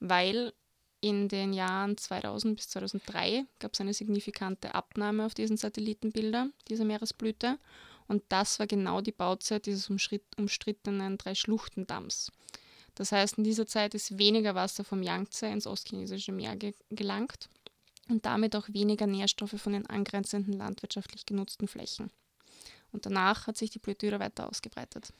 Weil 0.00 0.52
in 1.00 1.28
den 1.28 1.52
Jahren 1.52 1.96
2000 1.96 2.56
bis 2.56 2.68
2003 2.68 3.44
gab 3.58 3.72
es 3.74 3.80
eine 3.80 3.92
signifikante 3.92 4.74
Abnahme 4.74 5.26
auf 5.26 5.34
diesen 5.34 5.56
Satellitenbildern 5.56 6.52
dieser 6.68 6.84
Meeresblüte. 6.84 7.58
Und 8.06 8.22
das 8.28 8.58
war 8.58 8.66
genau 8.66 9.00
die 9.00 9.12
Bauzeit 9.12 9.66
dieses 9.66 9.90
umstrittenen 9.90 11.18
Drei-Schluchtendamms. 11.18 12.30
Das 12.94 13.10
heißt, 13.10 13.38
in 13.38 13.44
dieser 13.44 13.66
Zeit 13.66 13.94
ist 13.94 14.18
weniger 14.18 14.54
Wasser 14.54 14.84
vom 14.84 15.02
Yangtze 15.02 15.46
ins 15.46 15.66
ostchinesische 15.66 16.32
Meer 16.32 16.56
ge 16.56 16.74
gelangt 16.90 17.48
und 18.08 18.26
damit 18.26 18.54
auch 18.54 18.68
weniger 18.68 19.06
Nährstoffe 19.06 19.60
von 19.60 19.72
den 19.72 19.86
angrenzenden 19.86 20.52
landwirtschaftlich 20.52 21.24
genutzten 21.26 21.68
Flächen. 21.68 22.10
Und 22.92 23.06
danach 23.06 23.46
hat 23.46 23.56
sich 23.56 23.70
die 23.70 23.80
wieder 23.84 24.20
weiter 24.20 24.48
ausgebreitet. 24.48 25.12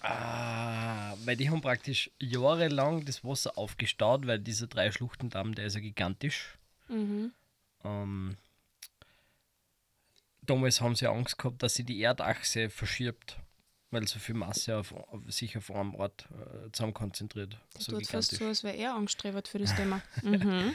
Ah, 0.00 1.16
weil 1.24 1.36
die 1.36 1.50
haben 1.50 1.60
praktisch 1.60 2.10
jahrelang 2.20 3.04
das 3.04 3.24
Wasser 3.24 3.56
aufgestaut, 3.58 4.26
weil 4.26 4.38
dieser 4.38 4.66
drei 4.66 4.92
Schluchtendamm, 4.92 5.54
der 5.54 5.66
ist 5.66 5.74
ja 5.74 5.80
gigantisch. 5.80 6.56
Mhm. 6.88 7.32
Ähm, 7.82 8.36
damals 10.42 10.80
haben 10.80 10.94
sie 10.94 11.08
Angst 11.08 11.38
gehabt, 11.38 11.62
dass 11.62 11.74
sie 11.74 11.84
die 11.84 12.00
Erdachse 12.00 12.70
verschiebt, 12.70 13.38
weil 13.90 14.06
so 14.06 14.18
viel 14.18 14.34
Masse 14.34 14.76
auf, 14.76 14.92
auf 14.92 15.22
sich 15.28 15.56
auf 15.56 15.70
einem 15.70 15.94
Ort 15.94 16.28
äh, 16.30 16.70
zusammen 16.72 16.94
konzentriert. 16.94 17.58
Das 17.74 17.84
So 17.84 17.92
tut 17.92 18.06
fast 18.06 18.32
so, 18.32 18.46
als 18.46 18.62
wäre 18.62 18.76
er 18.76 18.94
angestrebt 18.94 19.48
für 19.48 19.58
das 19.58 19.74
Thema. 19.74 20.02
Mhm. 20.22 20.72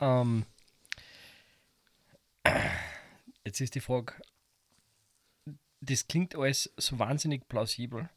Ähm, 0.00 0.46
jetzt 3.48 3.60
ist 3.60 3.74
die 3.74 3.80
Frage, 3.80 4.14
das 5.80 6.06
klingt 6.06 6.34
alles 6.36 6.72
so 6.76 6.98
wahnsinnig 6.98 7.48
plausibel. 7.48 8.08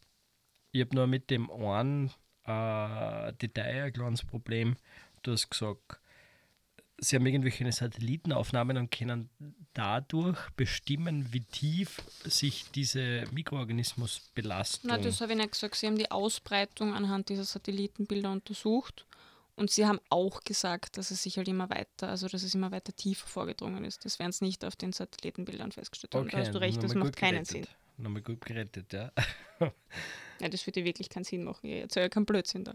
Ich 0.71 0.81
habe 0.81 0.95
nur 0.95 1.07
mit 1.07 1.29
dem 1.29 1.49
einen 1.51 2.11
äh, 2.45 3.33
Detail 3.33 3.85
ein 3.85 3.93
kleines 3.93 4.23
Problem. 4.23 4.75
Du 5.23 5.31
hast 5.31 5.49
gesagt, 5.49 5.99
sie 6.97 7.15
haben 7.15 7.25
irgendwelche 7.25 7.69
Satellitenaufnahmen 7.71 8.77
und 8.77 8.91
können 8.91 9.29
dadurch 9.73 10.39
bestimmen, 10.51 11.31
wie 11.31 11.43
tief 11.43 12.01
sich 12.23 12.71
diese 12.71 13.25
Mikroorganismusbelastung. 13.31 14.89
Na, 14.89 14.97
das 14.97 15.21
habe 15.21 15.33
ich 15.33 15.37
nicht 15.37 15.51
gesagt. 15.51 15.75
Sie 15.75 15.87
haben 15.87 15.97
die 15.97 16.11
Ausbreitung 16.11 16.93
anhand 16.93 17.29
dieser 17.29 17.43
Satellitenbilder 17.45 18.31
untersucht 18.31 19.05
und 19.55 19.69
sie 19.71 19.85
haben 19.85 19.99
auch 20.09 20.41
gesagt, 20.43 20.97
dass 20.97 21.11
es 21.11 21.23
sich 21.23 21.37
halt 21.37 21.47
immer 21.47 21.69
weiter, 21.69 22.09
also 22.09 22.27
dass 22.27 22.43
es 22.43 22.53
immer 22.55 22.71
weiter 22.71 22.95
tiefer 22.95 23.27
vorgedrungen 23.27 23.83
ist. 23.85 24.03
Das 24.05 24.19
werden 24.19 24.31
sie 24.31 24.45
nicht 24.45 24.63
auf 24.65 24.75
den 24.75 24.91
Satellitenbildern 24.93 25.71
festgestellt 25.71 26.15
haben. 26.15 26.29
Da 26.29 26.37
hast 26.39 26.53
du 26.53 26.59
recht, 26.61 26.81
das 26.83 26.95
macht 26.95 27.15
keinen 27.15 27.43
gerettet. 27.43 27.67
Sinn. 27.67 27.67
Nochmal 27.97 28.21
gut 28.21 28.43
gerettet, 28.45 28.91
ja. 28.93 29.11
Ja, 30.39 30.49
das 30.49 30.65
würde 30.65 30.83
wirklich 30.83 31.09
keinen 31.09 31.23
Sinn 31.23 31.43
machen. 31.43 31.67
Ich 31.69 31.81
erzähle 31.81 32.09
keinen 32.09 32.25
Blödsinn 32.25 32.63
da. 32.63 32.73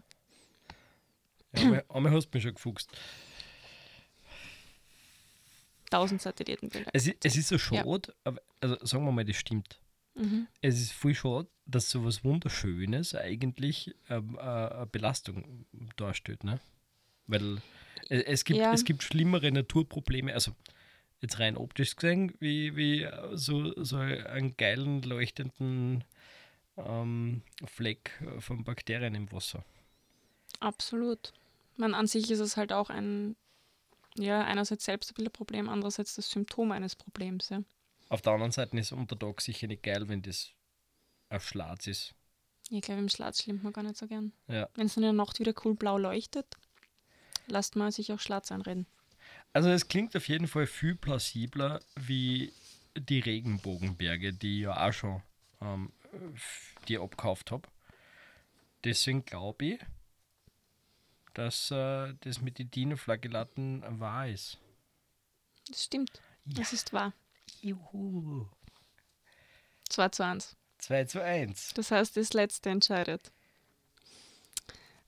ja 1.54 1.62
einmal, 1.62 1.84
einmal 1.88 2.12
hast 2.12 2.26
du 2.30 2.36
mich 2.36 2.42
schon 2.44 2.54
gefuchst. 2.54 2.90
Tausend 5.90 6.20
Satellitenbilder. 6.20 6.90
Es 6.92 7.06
ist, 7.06 7.16
es 7.24 7.36
ist 7.36 7.48
so 7.48 7.56
Ja. 7.74 7.82
schade, 7.84 8.14
aber 8.24 8.40
also 8.60 8.76
sagen 8.84 9.04
wir 9.04 9.12
mal, 9.12 9.24
das 9.24 9.36
stimmt. 9.36 9.78
Mhm. 10.16 10.48
Es 10.62 10.80
ist 10.80 10.92
voll 10.92 11.14
schade, 11.14 11.48
dass 11.66 11.90
so 11.90 12.04
was 12.04 12.24
Wunderschönes 12.24 13.14
eigentlich 13.14 13.94
ähm, 14.08 14.36
äh, 14.36 14.40
eine 14.40 14.86
Belastung 14.86 15.66
darstellt, 15.96 16.42
ne? 16.42 16.58
Weil 17.26 17.58
äh, 18.08 18.22
es 18.24 18.44
gibt, 18.44 18.58
Ja. 18.58 18.72
es 18.72 18.84
gibt 18.84 19.02
schlimmere 19.02 19.52
Naturprobleme, 19.52 20.32
also 20.32 20.52
jetzt 21.20 21.38
rein 21.38 21.56
optisch 21.56 21.96
gesehen, 21.96 22.34
wie, 22.40 22.76
wie 22.76 23.02
äh, 23.02 23.36
so, 23.36 23.72
so 23.82 23.96
einen 23.98 24.56
geilen, 24.56 25.02
leuchtenden 25.02 26.04
ähm, 26.76 27.42
Fleck 27.66 28.20
äh, 28.20 28.40
von 28.40 28.64
Bakterien 28.64 29.14
im 29.14 29.30
Wasser. 29.32 29.64
Absolut. 30.60 31.32
Man, 31.76 31.94
an 31.94 32.06
sich 32.06 32.30
ist 32.30 32.40
es 32.40 32.56
halt 32.56 32.72
auch 32.72 32.88
ein, 32.88 33.36
ja, 34.16 34.42
einerseits 34.44 34.86
selbst 34.86 35.18
ein 35.18 35.30
Problem, 35.30 35.68
andererseits 35.68 36.14
das 36.14 36.30
Symptom 36.30 36.72
eines 36.72 36.96
Problems. 36.96 37.50
Ja. 37.50 37.62
Auf 38.08 38.22
der 38.22 38.34
anderen 38.34 38.52
Seite 38.52 38.76
ist 38.78 38.92
unter 38.92 39.18
Tag 39.18 39.40
sicher 39.40 39.66
nicht 39.66 39.82
geil, 39.82 40.08
wenn 40.08 40.22
das 40.22 40.50
auf 41.28 41.46
Schlatz 41.46 41.86
ist. 41.86 42.14
Ich 42.70 42.82
glaube, 42.82 43.00
im 43.00 43.08
Schlatz 43.08 43.42
schlimmt 43.42 43.62
man 43.62 43.72
gar 43.72 43.82
nicht 43.82 43.96
so 43.96 44.06
gern. 44.06 44.32
Ja. 44.48 44.68
Wenn 44.74 44.86
es 44.86 44.96
in 44.96 45.02
der 45.02 45.12
Nacht 45.12 45.38
wieder 45.38 45.54
cool 45.64 45.74
blau 45.74 45.98
leuchtet, 45.98 46.46
lasst 47.46 47.76
man 47.76 47.92
sich 47.92 48.12
auch 48.12 48.20
Schlatz 48.20 48.50
einreden. 48.50 48.86
Also 49.52 49.68
es 49.70 49.88
klingt 49.88 50.16
auf 50.16 50.28
jeden 50.28 50.48
Fall 50.48 50.66
viel 50.66 50.94
plausibler 50.94 51.80
wie 51.96 52.52
die 52.96 53.20
Regenbogenberge, 53.20 54.32
die 54.32 54.56
ich 54.58 54.62
ja 54.62 54.86
auch 54.86 54.92
schon 54.92 55.22
ähm, 55.60 55.92
die 56.88 56.98
abgekauft 56.98 57.50
habe. 57.50 57.68
Deswegen 58.84 59.24
glaube 59.24 59.64
ich, 59.64 59.78
dass 61.34 61.70
äh, 61.70 62.14
das 62.20 62.40
mit 62.40 62.58
den 62.58 62.70
Dinoflagellaten 62.70 63.82
wahr 64.00 64.28
ist. 64.28 64.58
Das 65.68 65.84
stimmt. 65.84 66.20
Das 66.44 66.72
ist 66.72 66.92
wahr. 66.92 67.12
Juhu. 67.60 68.48
2 69.88 70.08
zu 70.10 70.24
1. 70.24 70.56
2 70.78 71.04
zu 71.04 71.22
1. 71.22 71.74
Das 71.74 71.90
heißt, 71.90 72.16
das 72.16 72.32
Letzte 72.32 72.70
entscheidet. 72.70 73.32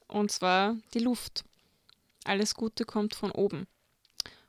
Und 0.07 0.33
zwar 0.33 0.77
die 0.95 1.01
Luft. 1.01 1.45
Alles 2.25 2.55
Gute 2.55 2.85
kommt 2.85 3.15
von 3.15 3.31
oben. 3.31 3.67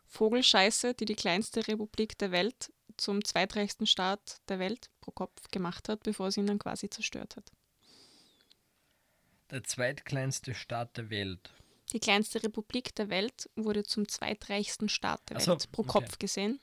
Vogelscheiße, 0.08 0.94
die 0.94 1.06
die 1.06 1.16
kleinste 1.16 1.68
Republik 1.68 2.18
der 2.18 2.32
Welt 2.32 2.72
zum 2.98 3.24
zweitreichsten 3.24 3.86
Staat 3.86 4.42
der 4.50 4.60
Welt 4.60 4.90
pro 5.02 5.12
Kopf 5.12 5.50
gemacht 5.52 5.88
hat, 5.90 6.04
bevor 6.04 6.32
sie 6.32 6.42
ihn 6.42 6.48
dann 6.48 6.60
quasi 6.60 6.90
zerstört 6.90 7.36
hat. 7.38 7.52
Der 9.52 9.64
zweitkleinste 9.64 10.54
Staat 10.54 10.98
der 10.98 11.10
Welt. 11.10 11.52
Die 11.94 12.00
kleinste 12.00 12.44
Republik 12.44 12.94
der 12.96 13.10
Welt 13.10 13.50
wurde 13.56 13.84
zum 13.84 14.08
zweitreichsten 14.08 14.90
Staat 14.90 15.22
der 15.30 15.38
Ach 15.38 15.42
so, 15.42 15.52
Welt 15.52 15.72
pro 15.72 15.82
okay. 15.82 15.92
Kopf 15.92 16.20
gesehen. 16.20 16.60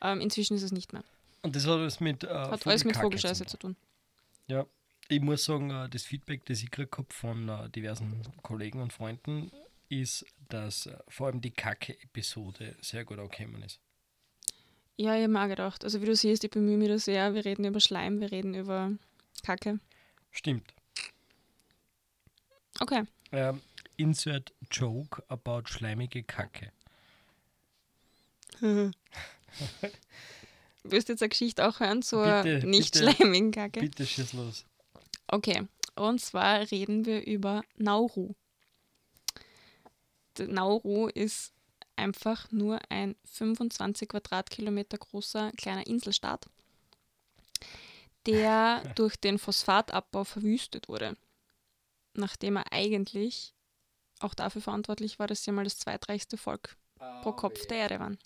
Ähm, 0.00 0.20
inzwischen 0.20 0.56
ist 0.56 0.62
es 0.62 0.72
nicht 0.72 0.92
mehr. 0.92 1.04
Und 1.42 1.56
das 1.56 1.64
hat 1.64 1.72
alles 1.72 2.00
mit 2.00 2.24
äh, 2.24 2.28
Hat 2.28 2.66
alles 2.66 2.84
mit 2.84 2.96
Vogelscheiße 2.96 3.46
zu 3.46 3.56
tun. 3.56 3.76
Ja, 4.48 4.66
ich 5.08 5.20
muss 5.20 5.44
sagen, 5.44 5.70
äh, 5.70 5.88
das 5.88 6.02
Feedback, 6.02 6.44
das 6.46 6.58
ich 6.58 6.70
gekriegt 6.70 6.98
habe 6.98 7.12
von 7.12 7.48
äh, 7.48 7.68
diversen 7.70 8.22
Kollegen 8.42 8.80
und 8.82 8.92
Freunden, 8.92 9.50
ist, 9.88 10.26
dass 10.48 10.86
äh, 10.86 10.96
vor 11.08 11.28
allem 11.28 11.40
die 11.40 11.50
Kacke-Episode 11.50 12.76
sehr 12.80 13.04
gut 13.04 13.18
angekommen 13.18 13.62
ist. 13.62 13.80
Ja, 14.96 15.14
ich 15.14 15.22
habe 15.22 15.32
mir 15.32 15.44
auch 15.44 15.48
gedacht. 15.48 15.84
Also 15.84 16.00
wie 16.00 16.06
du 16.06 16.16
siehst, 16.16 16.42
ich 16.42 16.50
bemühe 16.50 16.76
mich 16.76 16.88
da 16.88 16.98
sehr. 16.98 17.34
Wir 17.34 17.44
reden 17.44 17.64
über 17.64 17.80
Schleim, 17.80 18.20
wir 18.20 18.32
reden 18.32 18.54
über 18.54 18.92
Kacke. 19.44 19.78
Stimmt. 20.30 20.72
Okay. 22.80 23.04
Ähm, 23.32 23.60
insert 23.96 24.52
Joke 24.70 25.22
about 25.28 25.62
schleimige 25.66 26.22
Kacke. 26.22 26.72
Willst 30.84 31.08
du 31.08 31.12
jetzt 31.14 31.22
eine 31.22 31.30
Geschichte 31.30 31.66
auch 31.66 31.80
hören 31.80 32.02
zur 32.02 32.42
Bitte, 32.42 32.66
nicht 32.66 32.94
bitte. 32.94 33.12
schleimigen 33.12 33.50
Kacke? 33.50 33.80
Bitte 33.80 34.06
schieß 34.06 34.34
los. 34.34 34.64
Okay, 35.28 35.66
und 35.96 36.20
zwar 36.20 36.70
reden 36.70 37.04
wir 37.04 37.26
über 37.26 37.62
Nauru. 37.76 38.34
Nauru 40.38 41.08
ist 41.08 41.52
einfach 41.96 42.50
nur 42.52 42.78
ein 42.90 43.16
25 43.24 44.08
Quadratkilometer 44.08 44.98
großer 44.98 45.50
kleiner 45.52 45.86
Inselstaat, 45.86 46.46
der 48.26 48.82
durch 48.94 49.16
den 49.16 49.38
Phosphatabbau 49.38 50.24
verwüstet 50.24 50.88
wurde, 50.88 51.16
nachdem 52.14 52.56
er 52.56 52.70
eigentlich 52.72 53.54
auch 54.20 54.34
dafür 54.34 54.62
verantwortlich 54.62 55.18
war, 55.18 55.26
dass 55.26 55.42
sie 55.42 55.52
mal 55.52 55.64
das 55.64 55.78
zweitreichste 55.78 56.36
Volk 56.36 56.76
pro 57.22 57.32
Kopf 57.32 57.66
der 57.66 57.78
Erde 57.78 58.00
waren. 58.00 58.18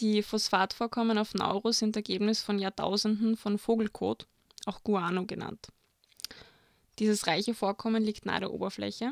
Die 0.00 0.22
Phosphatvorkommen 0.22 1.18
auf 1.18 1.34
Nauru 1.34 1.72
sind 1.72 1.96
Ergebnis 1.96 2.40
von 2.40 2.60
Jahrtausenden 2.60 3.36
von 3.36 3.58
Vogelkot, 3.58 4.28
auch 4.64 4.84
Guano 4.84 5.26
genannt. 5.26 5.72
Dieses 7.00 7.26
reiche 7.26 7.52
Vorkommen 7.52 8.04
liegt 8.04 8.24
nahe 8.24 8.38
der 8.38 8.52
Oberfläche, 8.52 9.10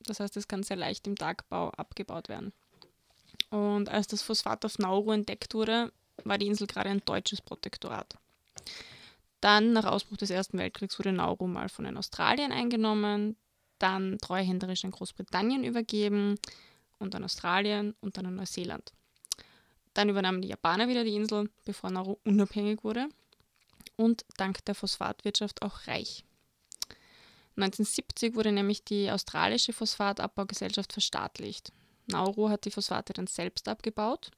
das 0.00 0.20
heißt, 0.20 0.36
es 0.36 0.46
kann 0.46 0.62
sehr 0.62 0.76
leicht 0.76 1.06
im 1.06 1.16
Tagbau 1.16 1.70
abgebaut 1.70 2.28
werden. 2.28 2.52
Und 3.48 3.88
als 3.88 4.08
das 4.08 4.20
Phosphat 4.20 4.62
auf 4.66 4.78
Nauru 4.78 5.12
entdeckt 5.12 5.54
wurde, 5.54 5.90
war 6.24 6.36
die 6.36 6.48
Insel 6.48 6.66
gerade 6.66 6.90
ein 6.90 7.02
deutsches 7.06 7.40
Protektorat. 7.40 8.18
Dann, 9.40 9.72
nach 9.72 9.86
Ausbruch 9.86 10.18
des 10.18 10.28
Ersten 10.28 10.58
Weltkriegs, 10.58 10.98
wurde 10.98 11.12
Nauru 11.12 11.46
mal 11.46 11.70
von 11.70 11.86
den 11.86 11.96
Australien 11.96 12.52
eingenommen, 12.52 13.36
dann 13.78 14.18
treuhänderisch 14.18 14.84
an 14.84 14.90
Großbritannien 14.90 15.64
übergeben 15.64 16.38
und 16.98 17.14
an 17.14 17.24
Australien 17.24 17.94
und 18.00 18.18
dann 18.18 18.26
an 18.26 18.36
Neuseeland. 18.36 18.92
Dann 19.96 20.10
übernahmen 20.10 20.42
die 20.42 20.48
Japaner 20.48 20.88
wieder 20.88 21.04
die 21.04 21.14
Insel, 21.14 21.48
bevor 21.64 21.88
Nauru 21.88 22.18
unabhängig 22.22 22.84
wurde 22.84 23.08
und 23.96 24.26
dank 24.36 24.62
der 24.66 24.74
Phosphatwirtschaft 24.74 25.62
auch 25.62 25.86
reich. 25.86 26.22
1970 27.56 28.34
wurde 28.34 28.52
nämlich 28.52 28.84
die 28.84 29.10
australische 29.10 29.72
Phosphatabbaugesellschaft 29.72 30.92
verstaatlicht. 30.92 31.72
Nauru 32.08 32.50
hat 32.50 32.66
die 32.66 32.70
Phosphate 32.70 33.14
dann 33.14 33.26
selbst 33.26 33.68
abgebaut 33.68 34.32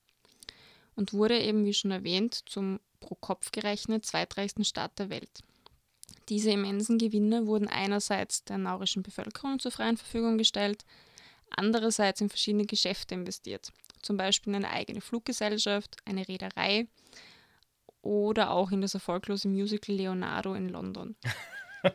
und 0.95 1.13
wurde 1.13 1.37
eben, 1.41 1.65
wie 1.65 1.75
schon 1.75 1.91
erwähnt, 1.91 2.49
zum 2.49 2.79
pro 3.01 3.17
Kopf 3.17 3.51
gerechnet 3.51 4.07
zweitreichsten 4.07 4.65
Staat 4.65 4.97
der 5.01 5.11
Welt. 5.11 5.41
Diese 6.29 6.53
immensen 6.53 6.99
Gewinne 6.99 7.49
wurden 7.49 7.67
einerseits 7.67 8.45
der 8.45 8.59
naurischen 8.59 9.03
Bevölkerung 9.03 9.59
zur 9.59 9.73
freien 9.73 9.97
Verfügung 9.97 10.39
gestellt, 10.39 10.85
andererseits 11.51 12.21
in 12.21 12.29
verschiedene 12.29 12.65
Geschäfte 12.65 13.17
investiert, 13.17 13.73
zum 14.09 14.17
Beispiel 14.17 14.55
in 14.55 14.65
eine 14.65 14.73
eigene 14.73 15.03
Fluggesellschaft, 15.03 15.99
eine 16.07 16.27
Reederei 16.27 16.87
oder 18.01 18.53
auch 18.53 18.71
in 18.71 18.81
das 18.81 18.95
erfolglose 18.95 19.49
Musical 19.49 19.95
Leonardo 19.95 20.55
in 20.55 20.71
London. 20.71 21.15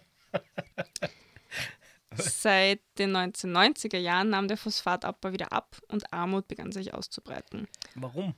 Seit 2.15 2.81
den 2.99 3.17
1990er 3.17 3.97
Jahren 3.97 4.29
nahm 4.29 4.47
der 4.47 4.57
Phosphatabbau 4.57 5.31
wieder 5.31 5.51
ab 5.51 5.75
und 5.87 6.13
Armut 6.13 6.47
begann 6.47 6.71
sich 6.71 6.93
auszubreiten. 6.93 7.67
Warum? 7.95 8.35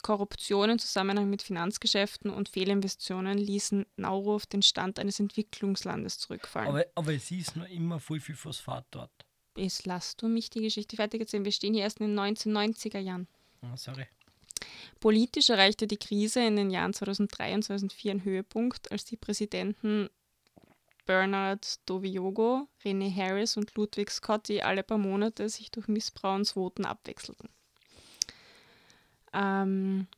Korruption 0.00 0.70
im 0.70 0.78
Zusammenhang 0.78 1.28
mit 1.28 1.42
Finanzgeschäften 1.42 2.30
und 2.30 2.48
Fehlinvestitionen 2.48 3.36
ließen 3.36 3.84
Nauru 3.96 4.36
auf 4.36 4.46
den 4.46 4.62
Stand 4.62 4.98
eines 4.98 5.20
Entwicklungslandes 5.20 6.18
zurückfallen. 6.18 6.68
Aber, 6.70 6.86
aber 6.94 7.12
es 7.12 7.30
ist 7.30 7.56
noch 7.56 7.68
immer 7.68 8.00
voll 8.00 8.20
viel 8.20 8.36
Phosphat 8.36 8.86
dort. 8.90 9.25
Jetzt 9.56 9.86
lass 9.86 10.16
du 10.16 10.28
mich 10.28 10.50
die 10.50 10.60
Geschichte 10.60 10.96
fertig 10.96 11.20
erzählen. 11.20 11.44
Wir 11.44 11.52
stehen 11.52 11.74
hier 11.74 11.84
erst 11.84 12.00
in 12.00 12.08
den 12.08 12.18
1990er 12.18 12.98
Jahren. 12.98 13.26
Ah, 13.62 13.76
sorry. 13.76 14.06
Politisch 15.00 15.50
erreichte 15.50 15.86
die 15.86 15.96
Krise 15.96 16.40
in 16.40 16.56
den 16.56 16.70
Jahren 16.70 16.94
2003 16.94 17.54
und 17.54 17.62
2004 17.62 18.10
einen 18.10 18.24
Höhepunkt, 18.24 18.90
als 18.92 19.04
die 19.04 19.16
Präsidenten 19.16 20.08
Bernard 21.06 21.78
Doviogo, 21.88 22.68
René 22.84 23.14
Harris 23.14 23.56
und 23.56 23.74
Ludwig 23.76 24.10
Scotti 24.10 24.60
alle 24.60 24.82
paar 24.82 24.98
Monate 24.98 25.48
sich 25.48 25.70
durch 25.70 25.88
Missbrauchsvoten 25.88 26.84
abwechselten. 26.84 27.48
Ähm, 29.32 30.08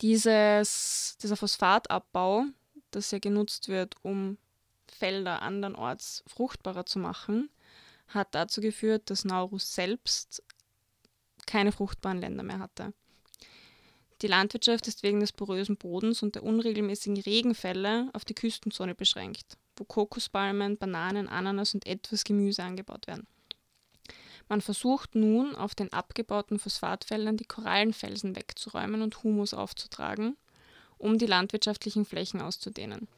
dieses, 0.00 1.16
dieser 1.22 1.36
Phosphatabbau, 1.36 2.46
das 2.90 3.10
ja 3.10 3.18
genutzt 3.18 3.68
wird, 3.68 3.94
um 4.02 4.38
Felder 4.86 5.42
andernorts 5.42 6.24
fruchtbarer 6.26 6.86
zu 6.86 6.98
machen, 6.98 7.50
hat 8.08 8.34
dazu 8.34 8.60
geführt, 8.60 9.10
dass 9.10 9.24
Nauru 9.24 9.58
selbst 9.58 10.42
keine 11.46 11.72
fruchtbaren 11.72 12.20
Länder 12.20 12.42
mehr 12.42 12.58
hatte. 12.58 12.92
Die 14.20 14.26
Landwirtschaft 14.26 14.88
ist 14.88 15.02
wegen 15.02 15.20
des 15.20 15.32
porösen 15.32 15.76
Bodens 15.76 16.22
und 16.22 16.34
der 16.34 16.42
unregelmäßigen 16.42 17.20
Regenfälle 17.20 18.10
auf 18.12 18.24
die 18.24 18.34
Küstenzone 18.34 18.94
beschränkt, 18.94 19.56
wo 19.76 19.84
Kokospalmen, 19.84 20.76
Bananen, 20.76 21.28
Ananas 21.28 21.74
und 21.74 21.86
etwas 21.86 22.24
Gemüse 22.24 22.64
angebaut 22.64 23.06
werden. 23.06 23.26
Man 24.48 24.60
versucht 24.60 25.14
nun, 25.14 25.54
auf 25.54 25.74
den 25.74 25.92
abgebauten 25.92 26.58
Phosphatfeldern 26.58 27.36
die 27.36 27.44
Korallenfelsen 27.44 28.34
wegzuräumen 28.34 29.02
und 29.02 29.22
Humus 29.22 29.54
aufzutragen, 29.54 30.36
um 30.96 31.18
die 31.18 31.26
landwirtschaftlichen 31.26 32.04
Flächen 32.04 32.40
auszudehnen. 32.40 33.08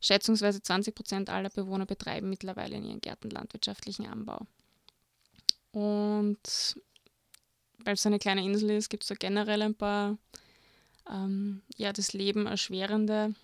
Schätzungsweise 0.00 0.62
20 0.62 0.94
Prozent 0.94 1.30
aller 1.30 1.50
Bewohner 1.50 1.86
betreiben 1.86 2.30
mittlerweile 2.30 2.76
in 2.76 2.84
ihren 2.84 3.00
Gärten 3.00 3.30
landwirtschaftlichen 3.30 4.06
Anbau. 4.06 4.46
Und 5.72 6.76
weil 7.78 7.94
es 7.94 8.06
eine 8.06 8.18
kleine 8.18 8.44
Insel 8.44 8.70
ist, 8.70 8.88
gibt 8.88 9.04
es 9.04 9.08
da 9.08 9.14
generell 9.14 9.62
ein 9.62 9.74
paar 9.74 10.18
ähm, 11.10 11.62
ja, 11.76 11.92
das 11.92 12.12
Leben 12.12 12.46
erschwerende 12.46 13.34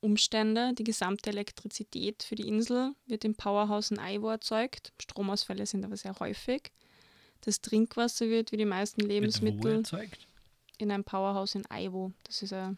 Umstände. 0.00 0.72
Die 0.74 0.84
gesamte 0.84 1.30
Elektrizität 1.30 2.22
für 2.22 2.34
die 2.34 2.48
Insel 2.48 2.94
wird 3.06 3.24
im 3.24 3.34
Powerhouse 3.34 3.90
in 3.90 3.98
Aiwo 3.98 4.30
erzeugt. 4.30 4.92
Stromausfälle 5.00 5.66
sind 5.66 5.84
aber 5.84 5.96
sehr 5.96 6.18
häufig. 6.18 6.70
Das 7.42 7.60
Trinkwasser 7.60 8.28
wird 8.28 8.52
wie 8.52 8.56
die 8.56 8.64
meisten 8.64 9.00
Lebensmittel 9.02 9.82
in 10.78 10.90
einem 10.90 11.04
Powerhouse 11.04 11.54
in 11.54 11.70
Aiwo. 11.70 12.12
Das 12.24 12.42
ist 12.42 12.52
eine 12.52 12.76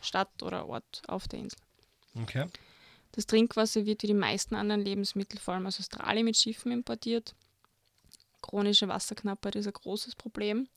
Stadt 0.00 0.42
oder 0.42 0.68
Ort 0.68 1.02
auf 1.06 1.28
der 1.28 1.40
Insel. 1.40 1.58
Okay. 2.20 2.46
Das 3.12 3.26
Trinkwasser 3.26 3.86
wird 3.86 4.02
wie 4.02 4.08
die 4.08 4.14
meisten 4.14 4.54
anderen 4.54 4.82
Lebensmittel 4.82 5.38
vor 5.38 5.54
allem 5.54 5.66
aus 5.66 5.78
Australien 5.78 6.24
mit 6.24 6.36
Schiffen 6.36 6.72
importiert. 6.72 7.34
Chronische 8.42 8.88
Wasserknappheit 8.88 9.56
ist 9.56 9.66
ein 9.66 9.72
großes 9.72 10.16
Problem. 10.16 10.68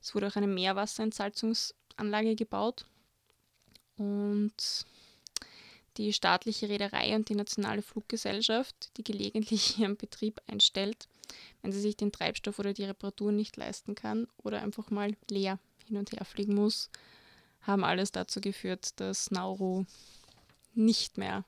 Es 0.00 0.14
wurde 0.14 0.28
auch 0.28 0.36
eine 0.36 0.46
Meerwasserentsalzungsanlage 0.46 2.36
gebaut. 2.36 2.86
Und 3.96 4.52
die 5.96 6.12
staatliche 6.12 6.68
Reederei 6.68 7.16
und 7.16 7.28
die 7.28 7.34
nationale 7.34 7.82
Fluggesellschaft, 7.82 8.96
die 8.96 9.04
gelegentlich 9.04 9.78
ihren 9.78 9.96
Betrieb 9.96 10.40
einstellt, 10.46 11.08
wenn 11.62 11.72
sie 11.72 11.80
sich 11.80 11.96
den 11.96 12.12
Treibstoff 12.12 12.58
oder 12.58 12.72
die 12.72 12.84
Reparatur 12.84 13.32
nicht 13.32 13.56
leisten 13.56 13.94
kann 13.94 14.28
oder 14.38 14.62
einfach 14.62 14.90
mal 14.90 15.16
leer 15.28 15.58
hin 15.86 15.96
und 15.96 16.12
her 16.12 16.24
fliegen 16.24 16.54
muss, 16.54 16.90
haben 17.62 17.84
alles 17.84 18.12
dazu 18.12 18.40
geführt, 18.40 19.00
dass 19.00 19.30
Nauru 19.30 19.84
nicht 20.78 21.18
mehr 21.18 21.44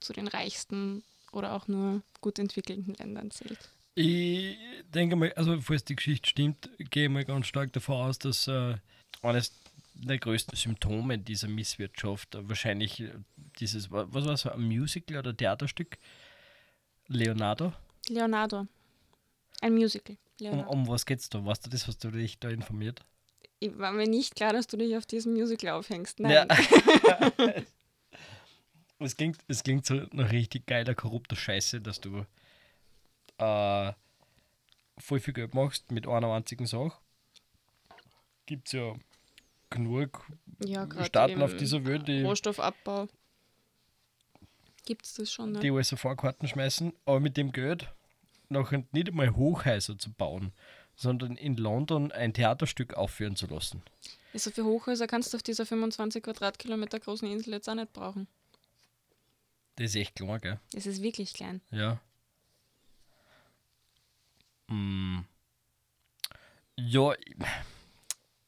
zu 0.00 0.12
den 0.12 0.28
reichsten 0.28 1.02
oder 1.32 1.52
auch 1.54 1.66
nur 1.68 2.02
gut 2.20 2.38
entwickelten 2.38 2.94
Ländern 2.94 3.30
zählt. 3.30 3.70
Ich 3.94 4.56
denke 4.94 5.16
mal, 5.16 5.32
also 5.34 5.60
falls 5.60 5.84
die 5.84 5.96
Geschichte 5.96 6.28
stimmt, 6.28 6.68
gehe 6.90 7.04
ich 7.04 7.10
mal 7.10 7.24
ganz 7.24 7.46
stark 7.46 7.72
davon 7.72 7.96
aus, 7.96 8.18
dass 8.18 8.46
äh, 8.46 8.76
eines 9.22 9.52
der 9.94 10.18
größten 10.18 10.54
Symptome 10.56 11.18
dieser 11.18 11.48
Misswirtschaft 11.48 12.34
äh, 12.34 12.46
wahrscheinlich 12.48 13.00
äh, 13.00 13.12
dieses, 13.58 13.90
wa- 13.90 14.06
was 14.10 14.26
war 14.26 14.34
es, 14.34 14.46
ein 14.46 14.60
Musical 14.62 15.16
oder 15.18 15.34
Theaterstück? 15.34 15.96
Leonardo? 17.08 17.72
Leonardo. 18.08 18.66
Ein 19.62 19.74
Musical. 19.74 20.16
Um, 20.40 20.60
um 20.68 20.88
was 20.88 21.06
geht's 21.06 21.30
da? 21.30 21.42
Weißt 21.44 21.64
du 21.64 21.70
das, 21.70 21.86
hast 21.86 22.04
du 22.04 22.10
dich 22.10 22.38
da 22.38 22.50
informiert? 22.50 23.00
Ich 23.58 23.78
war 23.78 23.92
mir 23.92 24.06
nicht 24.06 24.36
klar, 24.36 24.52
dass 24.52 24.66
du 24.66 24.76
dich 24.76 24.94
auf 24.96 25.06
diesem 25.06 25.32
Musical 25.32 25.70
aufhängst. 25.70 26.20
Nein. 26.20 26.46
Ja. 26.48 27.32
es, 28.98 29.16
klingt, 29.16 29.38
es 29.48 29.62
klingt 29.62 29.86
so 29.86 29.94
nach 30.12 30.32
richtig 30.32 30.66
geiler, 30.66 30.94
korrupter 30.94 31.36
Scheiße, 31.36 31.80
dass 31.80 32.00
du 32.00 32.24
äh, 33.38 33.92
voll 34.98 35.20
viel 35.20 35.34
Geld 35.34 35.54
machst 35.54 35.90
mit 35.90 36.06
einer 36.06 36.32
einzigen 36.32 36.66
Sache. 36.66 36.92
Gibt 38.46 38.68
es 38.68 38.72
ja 38.72 38.94
genug 39.70 40.24
Ja, 40.64 40.88
Staaten 41.04 41.42
auf 41.42 41.56
dieser 41.56 41.84
Welt, 41.84 42.08
die, 42.08 42.22
Rohstoffabbau. 42.22 43.08
Gibt 44.84 45.04
es 45.04 45.14
das 45.14 45.32
schon, 45.32 45.52
ne? 45.52 45.60
die 45.60 45.96
Vorkarten 45.96 46.46
schmeißen, 46.46 46.92
aber 47.04 47.18
mit 47.18 47.36
dem 47.36 47.50
Geld 47.50 47.92
noch 48.48 48.70
nicht 48.70 49.08
einmal 49.08 49.34
Hochhäuser 49.34 49.98
zu 49.98 50.12
bauen, 50.12 50.52
sondern 50.94 51.36
in 51.36 51.56
London 51.56 52.12
ein 52.12 52.32
Theaterstück 52.32 52.94
aufführen 52.94 53.34
zu 53.34 53.46
lassen. 53.46 53.82
Also 54.32 54.52
für 54.52 54.64
Hochhäuser 54.64 55.08
kannst 55.08 55.32
du 55.32 55.36
auf 55.36 55.42
dieser 55.42 55.66
25 55.66 56.22
Quadratkilometer 56.22 57.00
großen 57.00 57.28
Insel 57.28 57.54
jetzt 57.54 57.68
auch 57.68 57.74
nicht 57.74 57.92
brauchen. 57.92 58.28
Das 59.76 59.86
ist 59.90 59.96
echt 59.96 60.16
klar, 60.16 60.38
gell? 60.40 60.58
Das 60.72 60.86
ist 60.86 61.02
wirklich 61.02 61.32
klein. 61.34 61.60
Ja. 61.70 62.00
Mm. 64.68 65.20
Ja, 66.78 67.14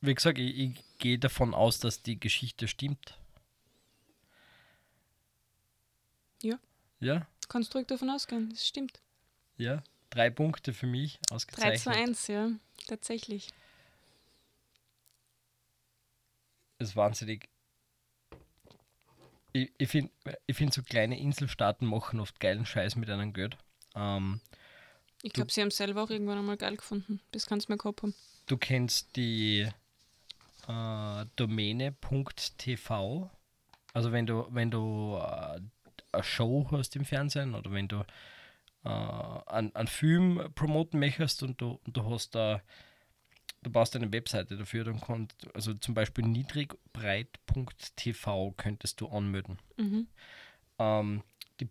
wie 0.01 0.14
gesagt, 0.14 0.38
ich, 0.38 0.57
ich 0.59 0.85
gehe 0.99 1.19
davon 1.19 1.55
aus, 1.55 1.81
dass 1.81 2.03
die 2.03 2.19
Geschichte 2.21 2.69
stimmt. 2.69 3.19
Ja. 6.43 6.59
Ja, 7.01 7.27
Du 7.43 7.49
kannst 7.49 7.75
ruhig 7.75 7.87
davon 7.87 8.11
ausgehen, 8.11 8.51
das 8.51 8.67
stimmt. 8.67 9.01
ja. 9.57 9.83
Drei 10.11 10.31
Punkte 10.31 10.73
für 10.73 10.87
mich 10.87 11.19
3 11.29 11.35
ausgezeichnet. 11.35 11.81
zu 11.81 11.91
1, 11.91 12.27
ja, 12.29 12.51
tatsächlich. 12.87 13.49
Das 16.79 16.88
ist 16.88 16.97
wahnsinnig. 16.97 17.51
Ich, 19.52 19.72
ich 19.78 19.88
finde, 19.88 20.11
ich 20.46 20.56
find, 20.56 20.72
so 20.74 20.82
kleine 20.82 21.18
Inselstaaten 21.18 21.87
machen 21.87 22.20
oft 22.20 22.38
geilen 22.40 22.66
Scheiß 22.66 22.96
mit 22.96 23.08
einem 23.11 23.32
Geld. 23.32 23.56
Ähm, 23.94 24.40
Ich 25.22 25.32
glaube, 25.32 25.50
sie 25.50 25.61
haben 25.61 25.68
es 25.68 25.76
selber 25.76 26.02
auch 26.02 26.11
irgendwann 26.11 26.38
einmal 26.38 26.56
geil 26.56 26.76
gefunden. 26.76 27.20
Bis 27.32 27.46
kannst 27.46 27.68
du 27.68 27.72
mir 27.72 27.78
gehabt 27.78 28.02
haben. 28.02 28.14
du 28.46 28.56
kennst 28.56 29.16
die 29.16 29.68
äh, 30.68 31.24
Domäne.tv. 31.37 33.30
Also 33.94 34.12
wenn 34.12 34.26
du, 34.26 34.46
wenn 34.50 34.70
du 34.70 35.16
äh, 35.20 35.61
eine 36.12 36.22
Show 36.22 36.68
hast 36.70 36.94
im 36.96 37.04
Fernsehen 37.04 37.54
oder 37.54 37.72
wenn 37.72 37.88
du 37.88 38.04
äh, 38.84 38.88
einen, 38.88 39.74
einen 39.74 39.88
Film 39.88 40.50
promoten 40.54 41.00
möchtest 41.00 41.42
und 41.42 41.61
du, 41.61 41.80
und 41.84 41.96
du 41.96 42.08
hast 42.11 42.34
da, 42.34 42.61
du 43.62 43.71
baust 43.71 43.94
eine 43.97 44.12
Webseite 44.12 44.57
dafür, 44.57 44.85
dann 44.85 45.01
kannst 45.01 45.35
also 45.55 45.75
zum 45.75 45.94
Beispiel 45.94 46.25
niedrigbreit.tv 46.25 48.55
könntest 48.57 49.01
du 49.01 49.09
anmelden. 49.09 49.59
Mhm. 49.77 50.07
Ähm, 50.79 51.23
die 51.61 51.66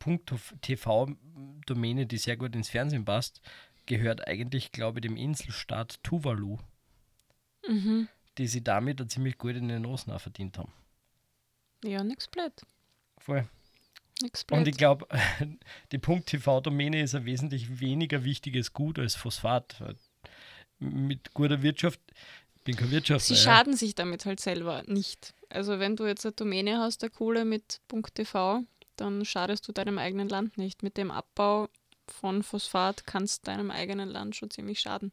.tv-Domäne, 0.62 2.06
die 2.06 2.18
sehr 2.18 2.38
gut 2.38 2.56
ins 2.56 2.70
Fernsehen 2.70 3.06
passt, 3.06 3.42
gehört 3.86 4.28
eigentlich, 4.28 4.72
glaube 4.72 5.00
ich, 5.00 5.04
dem 5.04 5.16
Inselstaat 5.16 6.04
Tuvalu, 6.04 6.58
Mhm. 7.68 8.08
die 8.38 8.48
sie 8.48 8.64
damit 8.64 9.00
eine 9.00 9.08
ziemlich 9.08 9.38
gut 9.38 9.56
in 9.56 9.70
den 9.70 9.86
auch 9.86 10.20
verdient 10.20 10.58
haben. 10.58 10.74
Ja, 11.84 12.04
nix 12.04 12.28
blöd. 12.28 12.54
Voll. 13.18 13.48
Nix 14.22 14.44
blöd. 14.44 14.60
Und 14.60 14.68
ich 14.68 14.78
glaube, 14.78 15.08
die 15.92 16.00
.tv-Domäne 16.00 17.02
ist 17.02 17.16
ein 17.16 17.26
wesentlich 17.26 17.80
weniger 17.80 18.24
wichtiges 18.24 18.74
Gut 18.74 19.00
als 19.00 19.16
Phosphat. 19.16 19.82
Mit 20.80 21.34
guter 21.34 21.62
Wirtschaft, 21.62 22.00
ich 22.56 22.64
bin 22.64 22.76
kein 22.76 22.92
Wirtschaftler. 22.92 23.36
Sie 23.36 23.42
ja. 23.42 23.52
schaden 23.52 23.76
sich 23.76 23.96
damit 23.96 24.26
halt 24.26 24.40
selber 24.40 24.84
nicht. 24.86 25.34
Also 25.50 25.80
wenn 25.80 25.96
du 25.96 26.06
jetzt 26.06 26.26
eine 26.26 26.34
Domäne 26.34 26.80
hast, 26.80 27.02
der 27.02 27.10
Kohle 27.10 27.46
mit 27.46 27.82
.tv, 28.14 28.64
dann 28.96 29.26
schadest 29.26 29.68
du 29.68 29.72
deinem 29.72 29.98
eigenen 29.98 30.30
Land 30.30 30.58
nicht. 30.58 30.84
Mit 30.84 30.98
dem 30.98 31.12
Abbau 31.12 31.70
von 32.08 32.44
Phosphat 32.44 33.06
kannst 33.06 33.48
deinem 33.48 33.72
eigenen 33.72 34.10
Land 34.10 34.36
schon 34.36 34.50
ziemlich 34.50 34.80
schaden. 34.80 35.12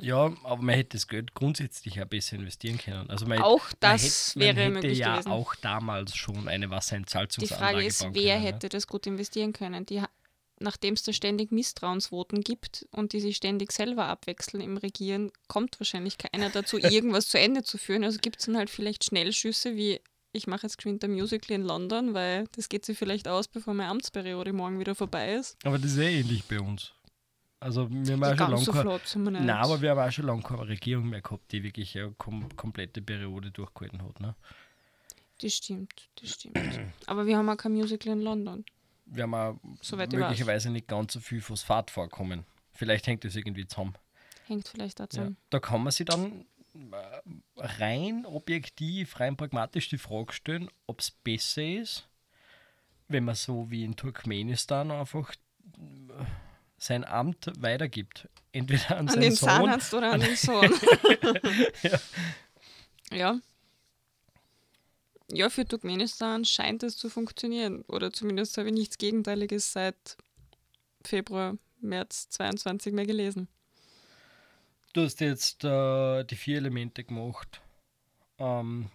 Ja, 0.00 0.32
aber 0.44 0.62
man 0.62 0.74
hätte 0.74 0.96
das 0.96 1.08
Geld 1.08 1.34
grundsätzlich 1.34 2.00
auch 2.00 2.06
besser 2.06 2.36
investieren 2.36 2.78
können. 2.78 3.10
Also 3.10 3.26
man, 3.26 3.42
Auch 3.42 3.66
man 3.66 3.76
das 3.80 4.34
hätte, 4.34 4.38
man 4.38 4.46
wäre 4.46 4.60
hätte 4.64 4.74
möglich 4.74 4.98
ja 4.98 5.12
gewesen. 5.12 5.30
auch 5.30 5.54
damals 5.56 6.16
schon 6.16 6.48
eine 6.48 6.66
Die 6.66 6.70
Wasserentsalzungsanlage 6.70 7.72
Frage 7.74 7.86
ist, 7.86 8.00
wer 8.00 8.10
können, 8.10 8.24
ne? 8.24 8.38
hätte 8.38 8.68
das 8.70 8.86
gut 8.86 9.06
investieren 9.06 9.52
können? 9.52 9.84
Die, 9.84 10.02
nachdem 10.60 10.94
es 10.94 11.02
da 11.02 11.12
ständig 11.12 11.50
Misstrauensvoten 11.50 12.42
gibt 12.42 12.86
und 12.92 13.12
die 13.12 13.20
sich 13.20 13.36
ständig 13.36 13.72
selber 13.72 14.06
abwechseln 14.06 14.62
im 14.62 14.76
Regieren, 14.76 15.32
kommt 15.48 15.80
wahrscheinlich 15.80 16.18
keiner 16.18 16.50
dazu, 16.50 16.78
irgendwas 16.78 17.28
zu 17.28 17.38
Ende 17.38 17.62
zu 17.62 17.78
führen. 17.78 18.04
Also 18.04 18.18
gibt 18.20 18.38
es 18.40 18.46
dann 18.46 18.56
halt 18.56 18.70
vielleicht 18.70 19.04
Schnellschüsse 19.04 19.76
wie 19.76 20.00
ich 20.32 20.46
mache 20.46 20.62
jetzt 20.62 20.76
geschwind 20.76 21.02
ein 21.02 21.10
Musical 21.10 21.56
in 21.56 21.62
London, 21.62 22.14
weil 22.14 22.46
das 22.54 22.68
geht 22.68 22.84
sich 22.84 22.96
vielleicht 22.96 23.26
aus, 23.26 23.48
bevor 23.48 23.74
meine 23.74 23.90
Amtsperiode 23.90 24.52
morgen 24.52 24.78
wieder 24.78 24.94
vorbei 24.94 25.34
ist. 25.34 25.56
Aber 25.64 25.76
das 25.76 25.90
ist 25.90 25.98
eh 25.98 26.20
ähnlich 26.20 26.44
bei 26.44 26.60
uns. 26.60 26.92
Also 27.58 27.90
wir 27.90 28.12
haben 28.12 28.22
auch 28.22 28.28
schon 28.38 28.50
lange 28.52 28.64
so 28.64 28.70
keine- 28.72 28.82
flott 28.82 29.08
sind 29.08 29.24
wir 29.24 29.32
nicht. 29.32 29.44
Nein, 29.44 29.56
aber 29.56 29.82
wir 29.82 29.90
haben 29.90 29.98
auch 29.98 30.12
schon 30.12 30.26
lange 30.26 30.42
keine 30.42 30.68
Regierung 30.68 31.08
mehr 31.08 31.20
gehabt, 31.20 31.50
die 31.50 31.62
wirklich 31.64 31.98
eine 31.98 32.12
kom 32.12 32.48
komplette 32.56 33.02
Periode 33.02 33.50
durchgehalten 33.50 34.02
hat. 34.02 34.20
Ne? 34.20 34.36
das 35.42 35.54
stimmt, 35.54 36.08
das 36.20 36.34
stimmt. 36.34 36.58
Aber 37.06 37.26
wir 37.26 37.36
haben 37.36 37.48
auch 37.48 37.56
kein 37.56 37.72
Musical 37.72 38.12
in 38.12 38.20
London. 38.20 38.64
Wir 39.12 39.24
haben 39.24 39.34
auch 39.34 39.58
Soweit 39.80 40.12
möglicherweise 40.12 40.70
nicht 40.70 40.86
ganz 40.88 41.12
so 41.12 41.20
viel 41.20 41.40
Phosphat 41.40 41.90
vorkommen. 41.90 42.44
Vielleicht 42.72 43.06
hängt 43.06 43.24
das 43.24 43.34
irgendwie 43.36 43.66
zusammen. 43.66 43.94
Hängt 44.46 44.68
vielleicht 44.68 44.98
Ja. 45.00 45.06
dazu. 45.06 45.36
Da 45.50 45.58
kann 45.60 45.82
man 45.82 45.90
sich 45.92 46.06
dann 46.06 46.44
äh, 46.74 46.96
rein 47.56 48.24
objektiv, 48.26 49.18
rein 49.20 49.36
pragmatisch 49.36 49.88
die 49.88 49.98
Frage 49.98 50.32
stellen, 50.32 50.70
ob 50.86 51.00
es 51.00 51.10
besser 51.10 51.62
ist, 51.62 52.08
wenn 53.08 53.24
man 53.24 53.34
so 53.34 53.70
wie 53.70 53.84
in 53.84 53.96
Turkmenistan 53.96 54.90
einfach 54.92 55.32
äh, 55.76 56.24
sein 56.78 57.04
Amt 57.04 57.50
weitergibt. 57.58 58.28
Entweder 58.52 58.92
an, 58.92 58.98
An 58.98 59.08
seinen 59.08 59.20
den 59.22 59.32
Sohn 59.32 59.48
Zahnarzt 59.48 59.92
oder 59.94 60.12
an 60.12 60.20
den 60.20 60.36
Sohn. 60.36 60.70
ja. 61.82 61.98
Ja, 63.12 63.40
für 65.50 65.66
Turkmenistan 65.66 66.44
scheint 66.44 66.82
es 66.82 66.96
zu 66.96 67.08
funktionieren. 67.08 67.82
Oder 67.82 68.12
zumindest 68.12 68.58
habe 68.58 68.68
ich 68.68 68.74
nichts 68.74 68.98
Gegenteiliges 68.98 69.72
seit 69.72 70.16
Februar, 71.04 71.56
März 71.80 72.28
22 72.30 72.92
mehr 72.92 73.06
gelesen. 73.06 73.48
Du 74.92 75.02
hast 75.02 75.20
jetzt 75.20 75.64
äh, 75.64 76.24
die 76.24 76.36
vier 76.36 76.56
Elemente 76.56 77.04
gemacht. 77.04 77.60
Ähm, 78.38 78.90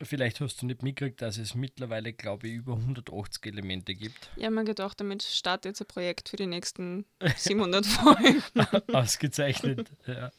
vielleicht 0.00 0.40
hast 0.40 0.62
du 0.62 0.66
nicht 0.66 0.82
mitgekriegt, 0.82 1.20
dass 1.22 1.38
es 1.38 1.54
mittlerweile, 1.54 2.12
glaube 2.12 2.46
ich, 2.46 2.54
über 2.54 2.74
180 2.74 3.46
Elemente 3.46 3.94
gibt. 3.94 4.30
Ich 4.36 4.44
habe 4.44 4.54
mir 4.54 4.64
gedacht, 4.64 5.00
damit 5.00 5.22
startet 5.22 5.70
jetzt 5.70 5.80
ein 5.80 5.88
Projekt 5.88 6.28
für 6.28 6.36
die 6.36 6.46
nächsten 6.46 7.04
700 7.36 7.84
Folgen. 7.84 8.42
Ausgezeichnet. 8.92 9.90
ja. 10.06 10.30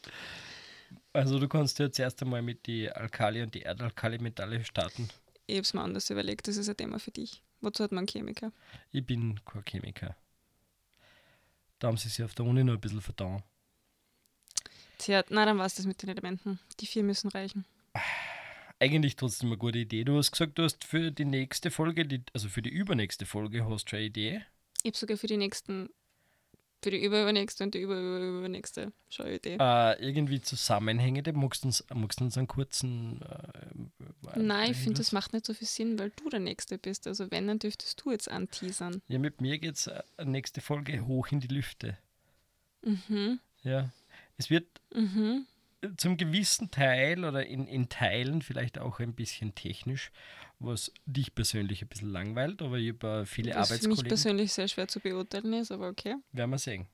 Also 1.12 1.38
du 1.38 1.46
kannst 1.46 1.78
jetzt 1.78 1.98
erst 1.98 2.22
einmal 2.22 2.40
mit 2.40 2.66
die 2.66 2.90
Alkali- 2.90 3.42
und 3.42 3.54
die 3.54 3.62
Erdalkali-Metalle 3.62 4.64
starten. 4.64 5.08
Ich 5.46 5.56
habe 5.56 5.62
es 5.62 5.74
mir 5.74 5.82
anders 5.82 6.10
überlegt, 6.10 6.48
das 6.48 6.56
ist 6.56 6.68
ein 6.68 6.76
Thema 6.76 6.98
für 6.98 7.10
dich. 7.10 7.42
Wozu 7.60 7.84
hat 7.84 7.92
man 7.92 8.00
einen 8.00 8.08
Chemiker? 8.08 8.52
Ich 8.90 9.04
bin 9.04 9.40
kein 9.44 9.64
Chemiker. 9.64 10.16
Da 11.78 11.88
haben 11.88 11.96
sie 11.96 12.08
sich 12.08 12.24
auf 12.24 12.34
der 12.34 12.44
Uni 12.44 12.62
noch 12.62 12.74
ein 12.74 12.80
bisschen 12.80 13.00
vertan. 13.00 13.42
Tja, 14.98 15.24
na 15.30 15.44
dann 15.44 15.58
war 15.58 15.66
es 15.66 15.74
das 15.74 15.86
mit 15.86 16.00
den 16.02 16.10
Elementen. 16.10 16.60
Die 16.78 16.86
vier 16.86 17.02
müssen 17.02 17.28
reichen. 17.28 17.64
Eigentlich 18.78 19.16
trotzdem 19.16 19.48
eine 19.48 19.58
gute 19.58 19.78
Idee. 19.78 20.04
Du 20.04 20.16
hast 20.16 20.30
gesagt, 20.30 20.58
du 20.58 20.62
hast 20.62 20.84
für 20.84 21.10
die 21.10 21.24
nächste 21.24 21.70
Folge, 21.70 22.06
die, 22.06 22.22
also 22.32 22.48
für 22.48 22.62
die 22.62 22.70
übernächste 22.70 23.26
Folge, 23.26 23.64
hast 23.64 23.84
du 23.84 23.90
schon 23.90 23.96
eine 23.98 24.06
Idee. 24.06 24.44
Ich 24.82 24.90
habe 24.90 24.96
sogar 24.96 25.16
für 25.16 25.26
die 25.26 25.36
nächsten, 25.36 25.88
für 26.82 26.90
die 26.90 27.02
überübernächste 27.02 27.64
und 27.64 27.74
die 27.74 27.80
überübernächste 27.80 28.92
schon 29.08 29.26
eine 29.26 29.36
Idee. 29.36 29.56
Äh, 29.58 30.04
irgendwie 30.04 30.40
Zusammenhängende. 30.40 31.32
Magst 31.32 31.64
du 31.64 31.68
uns, 31.68 31.84
magst 31.94 32.20
du 32.20 32.24
uns 32.24 32.36
einen 32.36 32.48
kurzen. 32.48 33.22
Äh, 33.22 34.38
Nein, 34.38 34.72
ich 34.72 34.78
finde, 34.78 34.98
das 34.98 35.12
macht 35.12 35.32
nicht 35.32 35.46
so 35.46 35.54
viel 35.54 35.68
Sinn, 35.68 35.98
weil 35.98 36.10
du 36.10 36.28
der 36.28 36.40
Nächste 36.40 36.78
bist. 36.78 37.06
Also 37.06 37.30
wenn, 37.30 37.46
dann 37.46 37.58
dürftest 37.58 38.02
du 38.04 38.10
jetzt 38.10 38.30
anteasern. 38.30 39.02
Ja, 39.08 39.18
mit 39.18 39.40
mir 39.40 39.58
geht 39.58 39.76
es 39.76 39.90
nächste 40.22 40.60
Folge 40.60 41.06
hoch 41.06 41.28
in 41.28 41.40
die 41.40 41.48
Lüfte. 41.48 41.96
Mhm, 42.82 43.40
Ja. 43.62 43.90
Es 44.38 44.50
wird 44.50 44.66
mhm. 44.92 45.46
Zum 45.96 46.16
gewissen 46.16 46.70
Teil 46.70 47.24
oder 47.24 47.46
in, 47.46 47.66
in 47.66 47.88
Teilen 47.88 48.42
vielleicht 48.42 48.78
auch 48.78 49.00
ein 49.00 49.14
bisschen 49.14 49.54
technisch, 49.54 50.10
was 50.58 50.92
dich 51.06 51.34
persönlich 51.34 51.82
ein 51.82 51.88
bisschen 51.88 52.10
langweilt, 52.10 52.62
aber 52.62 52.78
ich 52.78 52.92
habe 52.92 53.22
äh, 53.22 53.26
viele 53.26 53.54
Was 53.54 53.68
für 53.68 53.74
mich 53.74 53.82
Arbeitskollegen. 53.82 54.08
persönlich 54.08 54.52
sehr 54.52 54.68
schwer 54.68 54.88
zu 54.88 55.00
beurteilen 55.00 55.52
ist, 55.54 55.72
aber 55.72 55.88
okay. 55.88 56.16
Werden 56.32 56.50
wir 56.50 56.58
sehen. 56.58 56.86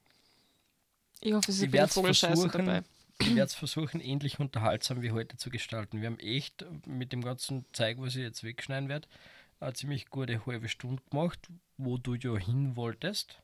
Ich 1.21 1.33
hoffe, 1.33 1.51
es 1.51 1.61
ist 1.61 1.75
ein 1.75 1.89
Vogelscheiße 1.89 2.49
dabei. 2.49 2.83
ich 3.21 3.31
werde 3.31 3.43
es 3.43 3.55
versuchen, 3.55 4.01
ähnlich 4.01 4.39
unterhaltsam 4.39 5.03
wie 5.03 5.11
heute 5.11 5.37
zu 5.37 5.51
gestalten. 5.51 6.01
Wir 6.01 6.07
haben 6.07 6.21
echt 6.21 6.65
mit 6.87 7.13
dem 7.13 7.23
ganzen 7.23 7.67
Zeug, 7.73 7.99
was 7.99 8.15
ich 8.15 8.23
jetzt 8.23 8.45
wegschneiden 8.45 8.89
werde, 8.89 9.09
eine 9.61 9.75
ziemlich 9.75 10.09
gute 10.09 10.47
halbe 10.47 10.69
Stunde 10.69 11.03
gemacht, 11.11 11.49
wo 11.77 11.99
du 11.99 12.15
ja 12.15 12.37
hin 12.37 12.77
wolltest. 12.77 13.43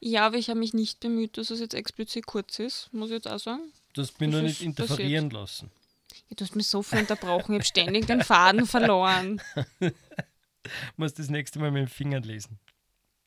Ja, 0.00 0.26
aber 0.26 0.36
ich 0.36 0.48
habe 0.48 0.60
mich 0.60 0.74
nicht 0.74 1.00
bemüht, 1.00 1.36
dass 1.36 1.50
es 1.50 1.60
jetzt 1.60 1.74
explizit 1.74 2.26
kurz 2.26 2.58
ist, 2.58 2.92
muss 2.92 3.10
ich 3.10 3.14
jetzt 3.14 3.28
auch 3.28 3.38
sagen. 3.38 3.62
Du 3.98 4.02
hast 4.02 4.20
mich 4.20 4.30
Das 4.30 4.42
nicht 4.42 4.62
interferieren 4.62 5.28
lassen. 5.30 5.72
Ja, 6.28 6.36
du 6.36 6.44
hast 6.44 6.54
mich 6.54 6.68
so 6.68 6.84
viel 6.84 7.00
unterbrochen, 7.00 7.54
ich 7.54 7.58
habe 7.58 7.64
ständig 7.64 8.06
den 8.06 8.22
Faden 8.22 8.64
verloren. 8.64 9.42
Muss 10.96 11.14
das 11.14 11.30
nächste 11.30 11.58
Mal 11.58 11.72
mit 11.72 11.80
den 11.80 11.88
Fingern 11.88 12.22
lesen. 12.22 12.60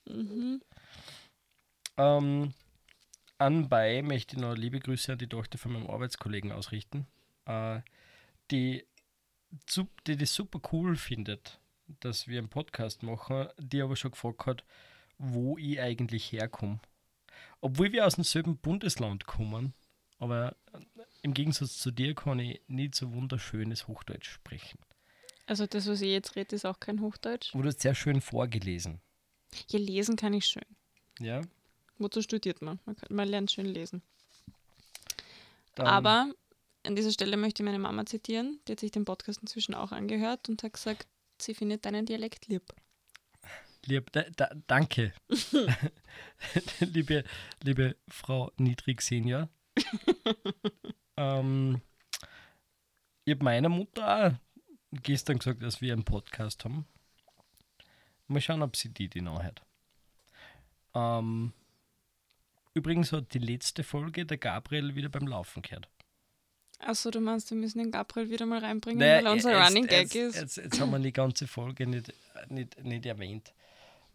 Mhm. 0.06 0.62
Ähm, 1.98 2.54
anbei 3.38 4.02
möchte 4.02 4.38
ich 4.38 4.42
noch 4.42 4.56
liebe 4.56 4.80
Grüße 4.80 5.12
an 5.12 5.18
die 5.18 5.28
Tochter 5.28 5.58
von 5.58 5.74
meinem 5.74 5.90
Arbeitskollegen 5.90 6.54
ausrichten. 6.54 7.06
Äh, 7.46 7.82
die 8.50 8.86
die 10.08 10.16
das 10.16 10.34
super 10.34 10.62
cool 10.72 10.96
findet, 10.96 11.60
dass 12.00 12.30
wir 12.30 12.40
einen 12.40 12.48
Podcast 12.48 13.04
machen, 13.04 13.50
die 13.58 13.82
aber 13.82 13.98
schon 13.98 14.12
gefragt 14.12 14.46
hat, 14.46 14.64
wo 15.18 15.58
ich 15.58 15.82
eigentlich 15.82 16.32
herkomme. 16.32 16.80
Obwohl 17.60 17.92
wir 17.92 18.08
aus 18.08 18.16
demselben 18.16 18.56
Bundesland 18.56 19.26
kommen, 19.26 19.74
aber 20.22 20.56
im 21.24 21.34
Gegensatz 21.34 21.78
zu 21.80 21.90
dir 21.92 22.14
kann 22.14 22.40
ich 22.40 22.62
nicht 22.68 22.94
so 22.96 23.12
wunderschönes 23.14 23.88
Hochdeutsch 23.88 24.30
sprechen. 24.30 24.80
Also 25.48 25.66
das, 25.66 25.88
was 25.88 26.00
ich 26.02 26.10
jetzt 26.12 26.36
rede, 26.36 26.56
ist 26.56 26.66
auch 26.66 26.80
kein 26.80 27.02
Hochdeutsch. 27.02 27.54
Hast 27.54 27.82
sehr 27.82 27.96
schön 27.96 28.22
vorgelesen. 28.22 29.02
Ja, 29.68 29.80
lesen 29.80 30.16
kann 30.16 30.34
ich 30.34 30.46
schön. 30.46 30.64
Ja? 31.20 31.42
Wozu 31.98 32.22
studiert 32.22 32.62
man? 32.62 32.80
Man, 32.86 32.96
kann, 32.96 33.16
man 33.16 33.28
lernt 33.28 33.52
schön 33.52 33.66
lesen. 33.66 34.04
Dann- 35.76 35.88
Aber 35.88 36.32
an 36.86 36.96
dieser 36.96 37.12
Stelle 37.12 37.36
möchte 37.36 37.64
ich 37.64 37.66
meine 37.66 37.80
Mama 37.80 38.06
zitieren. 38.06 38.60
Die 38.68 38.74
hat 38.74 38.80
sich 38.80 38.92
den 38.92 39.06
Podcast 39.06 39.42
inzwischen 39.42 39.74
auch 39.74 39.92
angehört 39.92 40.50
und 40.50 40.62
hat 40.64 40.74
gesagt, 40.74 41.08
sie 41.40 41.56
findet 41.56 41.86
deinen 41.86 42.06
Dialekt 42.06 42.48
lieb. 42.48 42.64
Lieb, 43.86 44.12
da, 44.12 44.24
da, 44.36 44.52
danke. 44.68 45.14
liebe, 46.80 47.24
liebe 47.64 47.96
Frau 48.08 48.52
Niedrig 48.58 49.02
Senior. 49.02 49.50
ähm, 51.18 51.82
ich 53.26 53.34
habe 53.34 53.44
meiner 53.44 53.70
Mutter 53.70 54.28
auch 54.28 54.34
gestern 55.04 55.38
gesagt, 55.40 55.62
dass 55.64 55.82
wir 55.82 55.94
einen 55.94 56.04
Podcast 56.04 56.66
haben. 56.66 56.86
Mal 58.28 58.42
schauen, 58.42 58.62
ob 58.62 58.76
sie 58.76 58.90
die, 58.90 59.22
noch 59.22 59.44
hört. 59.44 59.62
Ähm, 60.94 61.54
übrigens 62.74 63.12
hat 63.12 63.34
die 63.34 63.40
letzte 63.40 63.84
Folge 63.84 64.26
der 64.26 64.38
Gabriel 64.38 64.96
wieder 64.96 65.10
beim 65.10 65.28
Laufen 65.28 65.62
gehört. 65.62 65.88
Achso, 66.80 67.12
du 67.12 67.20
meinst, 67.20 67.52
wir 67.52 67.58
müssen 67.58 67.78
den 67.80 67.92
Gabriel 67.92 68.30
wieder 68.32 68.46
mal 68.46 68.60
reinbringen, 68.60 69.00
Naja, 69.00 69.18
weil 69.18 69.26
er 69.28 69.32
unser 69.34 69.52
jetzt- 69.52 69.68
Running 69.70 69.88
Gag 69.88 70.14
jetzt, 70.14 70.16
ist. 70.16 70.36
Jetzt, 70.36 70.58
jetzt 70.58 70.80
haben 70.80 70.92
wir 70.92 71.00
die 71.00 71.14
ganze 71.14 71.46
Folge 71.48 71.86
nicht, 71.86 72.12
nicht, 72.50 72.84
nicht 72.84 73.06
erwähnt. 73.06 73.54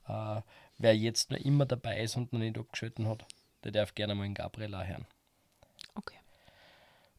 Äh, 0.09 0.41
wer 0.79 0.97
jetzt 0.97 1.31
noch 1.31 1.39
immer 1.39 1.65
dabei 1.67 2.01
ist 2.03 2.17
und 2.17 2.33
noch 2.33 2.41
nicht 2.41 2.59
abgeschalten 2.59 3.07
hat, 3.07 3.25
der 3.65 3.73
darf 3.73 3.95
gerne 3.95 4.15
mal 4.15 4.25
in 4.27 4.35
Gabriela 4.35 4.83
hören. 4.83 5.07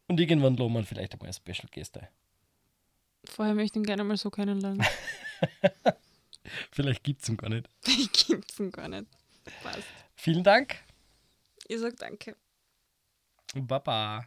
Und 0.08 0.20
irgendwann 0.20 0.56
lohnt 0.56 0.74
man 0.74 0.86
vielleicht 0.86 1.14
einmal 1.14 1.34
Special 1.34 1.68
Gäste. 1.70 2.08
Vorher 3.26 3.54
möchte 3.56 3.78
ich 3.78 3.82
ihn 3.82 3.86
gerne 3.86 4.04
mal 4.04 4.18
so 4.18 4.30
kennenlernen. 4.30 4.86
Vielleicht 6.72 7.04
gibt 7.04 7.22
es 7.22 7.30
ihn 7.30 7.38
gar 7.38 7.50
nicht. 7.50 7.70
Ich 7.86 8.12
gibt's 8.12 8.60
ihn 8.60 8.72
gar 8.72 8.88
nicht. 8.88 9.08
Passt. 9.64 9.88
Vielen 10.16 10.44
Dank 10.44 10.78
Ich 11.68 11.80
sag 11.80 11.98
danke. 11.98 12.36
Baba. 13.54 14.26